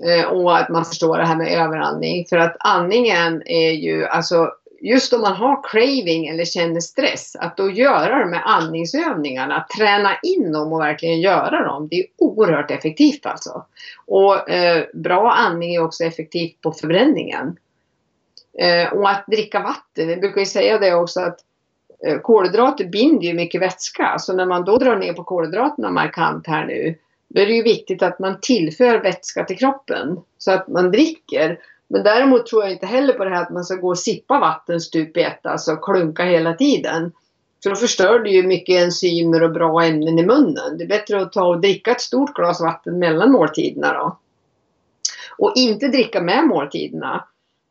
[0.07, 2.27] Eh, och att man förstår det här med överandning.
[2.29, 4.51] För att andningen är ju, alltså
[4.83, 10.17] just om man har craving eller känner stress, att då göra de här andningsövningarna, träna
[10.23, 13.65] in dem och verkligen göra dem, det är oerhört effektivt alltså.
[14.07, 17.57] Och eh, bra andning är också effektivt på förbränningen.
[18.59, 21.39] Eh, och att dricka vatten, vi brukar ju säga det också att
[22.07, 26.47] eh, kolhydrater binder ju mycket vätska, så när man då drar ner på kolhydraterna markant
[26.47, 26.95] här nu,
[27.29, 31.59] då är det ju viktigt att man tillför vätska till kroppen så att man dricker
[31.93, 34.39] men däremot tror jag inte heller på det här att man ska gå och sippa
[34.39, 37.13] vatten stup i ett, alltså klunka hela tiden.
[37.63, 40.79] För då förstör du ju mycket enzymer och bra ämnen i munnen.
[40.79, 44.19] Det är bättre att ta och dricka ett stort glas vatten mellan måltiderna då.
[45.39, 47.25] Och inte dricka med måltiderna.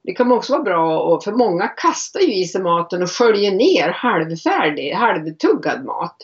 [0.03, 3.89] Det kan också vara bra, för många kastar ju i sig maten och sköljer ner
[3.89, 6.17] halvfärdig, halvtuggad mat.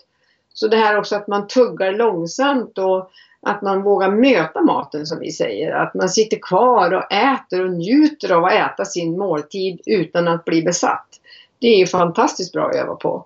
[0.53, 3.11] Så det här också att man tuggar långsamt och
[3.45, 5.71] att man vågar möta maten som vi säger.
[5.71, 10.45] Att man sitter kvar och äter och njuter av att äta sin måltid utan att
[10.45, 11.07] bli besatt.
[11.59, 13.25] Det är ju fantastiskt bra att öva på.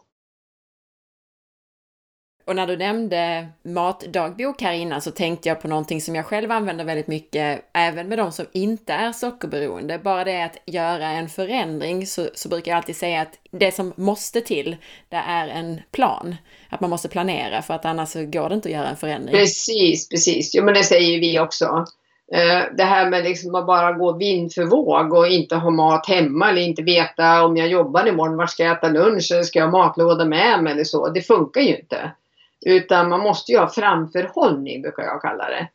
[2.52, 6.52] Och när du nämnde matdagbok här innan så tänkte jag på någonting som jag själv
[6.52, 10.00] använder väldigt mycket, även med de som inte är sockerberoende.
[10.00, 13.94] Bara det att göra en förändring så, så brukar jag alltid säga att det som
[13.96, 14.78] måste till,
[15.10, 16.36] det är en plan.
[16.70, 19.36] Att man måste planera för att annars så går det inte att göra en förändring.
[19.36, 20.56] Precis, precis.
[20.56, 21.86] Jo men det säger vi också.
[22.34, 26.08] Eh, det här med liksom att bara gå vind för våg och inte ha mat
[26.08, 29.60] hemma eller inte veta om jag jobbar imorgon, var ska jag äta lunch eller ska
[29.60, 31.10] jag ha matlåda med mig eller så.
[31.10, 32.12] Det funkar ju inte.
[32.66, 35.70] Utan man måste ju ha framförhållning brukar jag kalla det.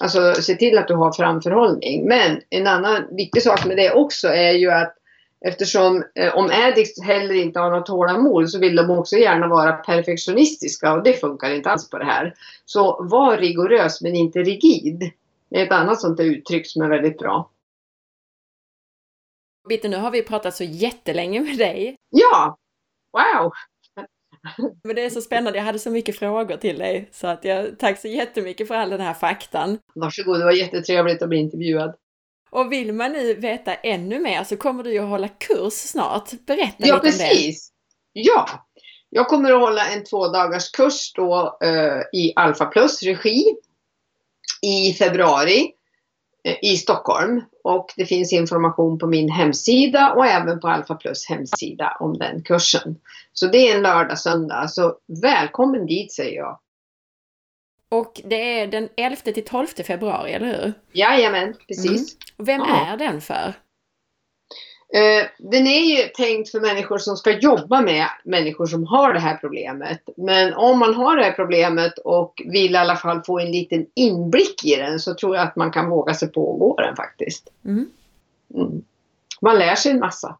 [0.00, 2.08] Alltså se till att du har framförhållning.
[2.08, 4.94] Men en annan viktig sak med det också är ju att
[5.40, 9.72] eftersom eh, om addicts heller inte har något tålamod så vill de också gärna vara
[9.72, 12.34] perfektionistiska och det funkar inte alls på det här.
[12.64, 15.10] Så var rigorös men inte rigid.
[15.50, 17.50] Det är ett annat sånt där uttryck som är väldigt bra.
[19.68, 21.96] Bitte, nu har vi pratat så jättelänge med dig.
[22.10, 22.58] Ja!
[23.12, 23.52] Wow!
[24.84, 27.08] Men det är så spännande, jag hade så mycket frågor till dig.
[27.12, 29.78] Så att jag, tack så jättemycket för all den här faktan.
[29.94, 31.94] Varsågod, det var jättetrevligt att bli intervjuad.
[32.50, 36.30] Och vill man nu veta ännu mer så kommer du ju att hålla kurs snart.
[36.46, 37.70] Berätta ja, lite precis.
[37.70, 37.74] om
[38.14, 38.20] det.
[38.20, 38.66] Ja,
[39.10, 43.44] jag kommer att hålla en två dagars kurs då uh, i Alpha Plus regi
[44.62, 45.72] i februari
[46.62, 47.42] i Stockholm.
[47.64, 52.42] Och det finns information på min hemsida och även på Alpha Plus hemsida om den
[52.42, 52.96] kursen.
[53.32, 54.68] Så det är en lördag, söndag.
[54.68, 56.58] Så välkommen dit säger jag.
[57.90, 60.72] Och det är den 11 till 12 februari, eller hur?
[60.92, 62.16] Jajamän, precis.
[62.16, 62.46] Mm.
[62.46, 62.86] Vem ja.
[62.86, 63.54] är den för?
[64.96, 69.20] Uh, den är ju tänkt för människor som ska jobba med människor som har det
[69.20, 70.00] här problemet.
[70.16, 73.86] Men om man har det här problemet och vill i alla fall få en liten
[73.94, 76.96] inblick i den så tror jag att man kan våga sig på att gå den
[76.96, 77.48] faktiskt.
[77.64, 77.90] Mm.
[78.54, 78.82] Mm.
[79.40, 80.38] Man lär sig en massa.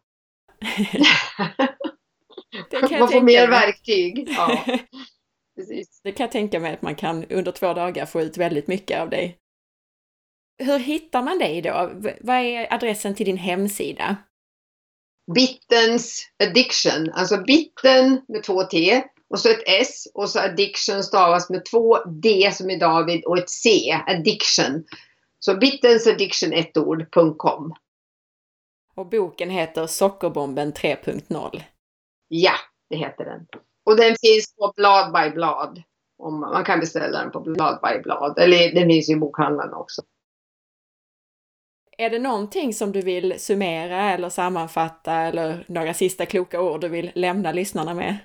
[2.99, 3.23] man får mig.
[3.23, 4.29] mer verktyg.
[4.37, 4.65] Ja.
[6.03, 9.01] Det kan jag tänka mig att man kan under två dagar få ut väldigt mycket
[9.01, 9.37] av dig.
[10.57, 11.91] Hur hittar man dig då?
[12.21, 14.17] Vad är adressen till din hemsida?
[15.35, 21.49] Bittens addiction, alltså bitten med två T och så ett S och så addiction stavas
[21.49, 23.69] med två D som i David och ett C,
[24.07, 24.83] addiction.
[25.39, 27.73] Så bittensaddiction ett ord.com.
[28.95, 31.61] Och boken heter Sockerbomben 3.0.
[32.27, 32.53] Ja,
[32.89, 33.47] det heter den.
[33.85, 35.83] Och den finns på blad by blad.
[36.17, 38.39] Om man kan beställa den på blad by blad.
[38.39, 40.01] Eller den finns i bokhandeln också.
[41.99, 46.87] Är det någonting som du vill summera eller sammanfatta eller några sista kloka ord du
[46.87, 48.17] vill lämna lyssnarna med?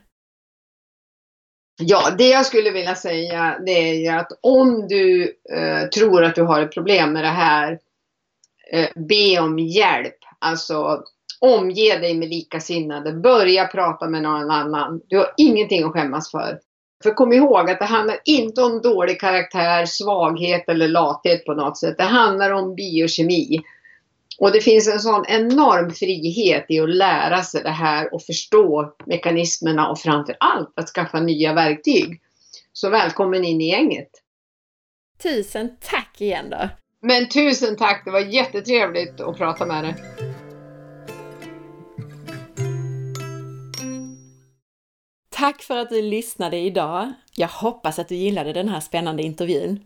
[1.80, 5.22] Ja, det jag skulle vilja säga det är ju att om du
[5.52, 7.78] eh, tror att du har ett problem med det här,
[8.72, 10.18] eh, be om hjälp.
[10.38, 11.02] Alltså
[11.40, 13.12] omge dig med likasinnade.
[13.12, 15.01] Börja prata med någon annan.
[15.09, 16.59] Du har ingenting att skämmas för.
[17.05, 21.78] För kom ihåg att det handlar inte om dålig karaktär, svaghet eller lathet på något
[21.78, 21.98] sätt.
[21.98, 23.60] Det handlar om biokemi.
[24.39, 28.94] Och det finns en sån enorm frihet i att lära sig det här och förstå
[29.06, 32.20] mekanismerna och framför allt att skaffa nya verktyg.
[32.72, 34.10] Så välkommen in i gänget!
[35.22, 36.68] Tusen tack igen då!
[37.02, 38.02] Men tusen tack!
[38.05, 39.94] Det var jättetrevligt att prata med dig.
[45.36, 47.12] Tack för att du lyssnade idag.
[47.36, 49.81] Jag hoppas att du gillade den här spännande intervjun.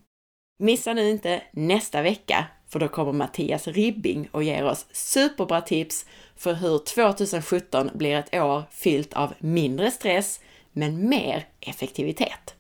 [0.59, 6.07] Missa nu inte nästa vecka, för då kommer Mattias Ribbing och ger oss superbra tips
[6.37, 10.41] för hur 2017 blir ett år fyllt av mindre stress,
[10.73, 12.55] men mer effektivitet.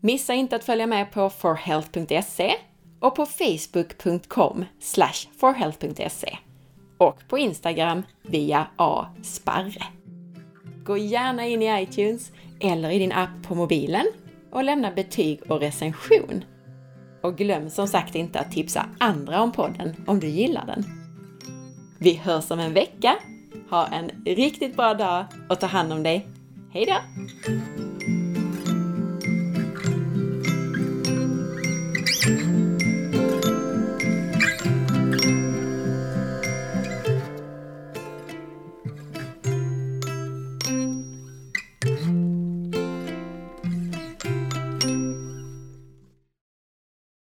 [0.00, 2.54] Missa inte att följa med på forhealth.se
[3.00, 4.64] och på facebook.com
[5.36, 6.38] forhealth.se
[6.98, 9.93] och på Instagram via asparre.
[10.84, 14.06] Gå gärna in i iTunes eller i din app på mobilen
[14.50, 16.44] och lämna betyg och recension.
[17.22, 20.84] Och glöm som sagt inte att tipsa andra om podden om du gillar den.
[21.98, 23.16] Vi hörs om en vecka.
[23.70, 26.28] Ha en riktigt bra dag och ta hand om dig.
[26.72, 26.92] Hejdå!
[32.26, 32.53] då!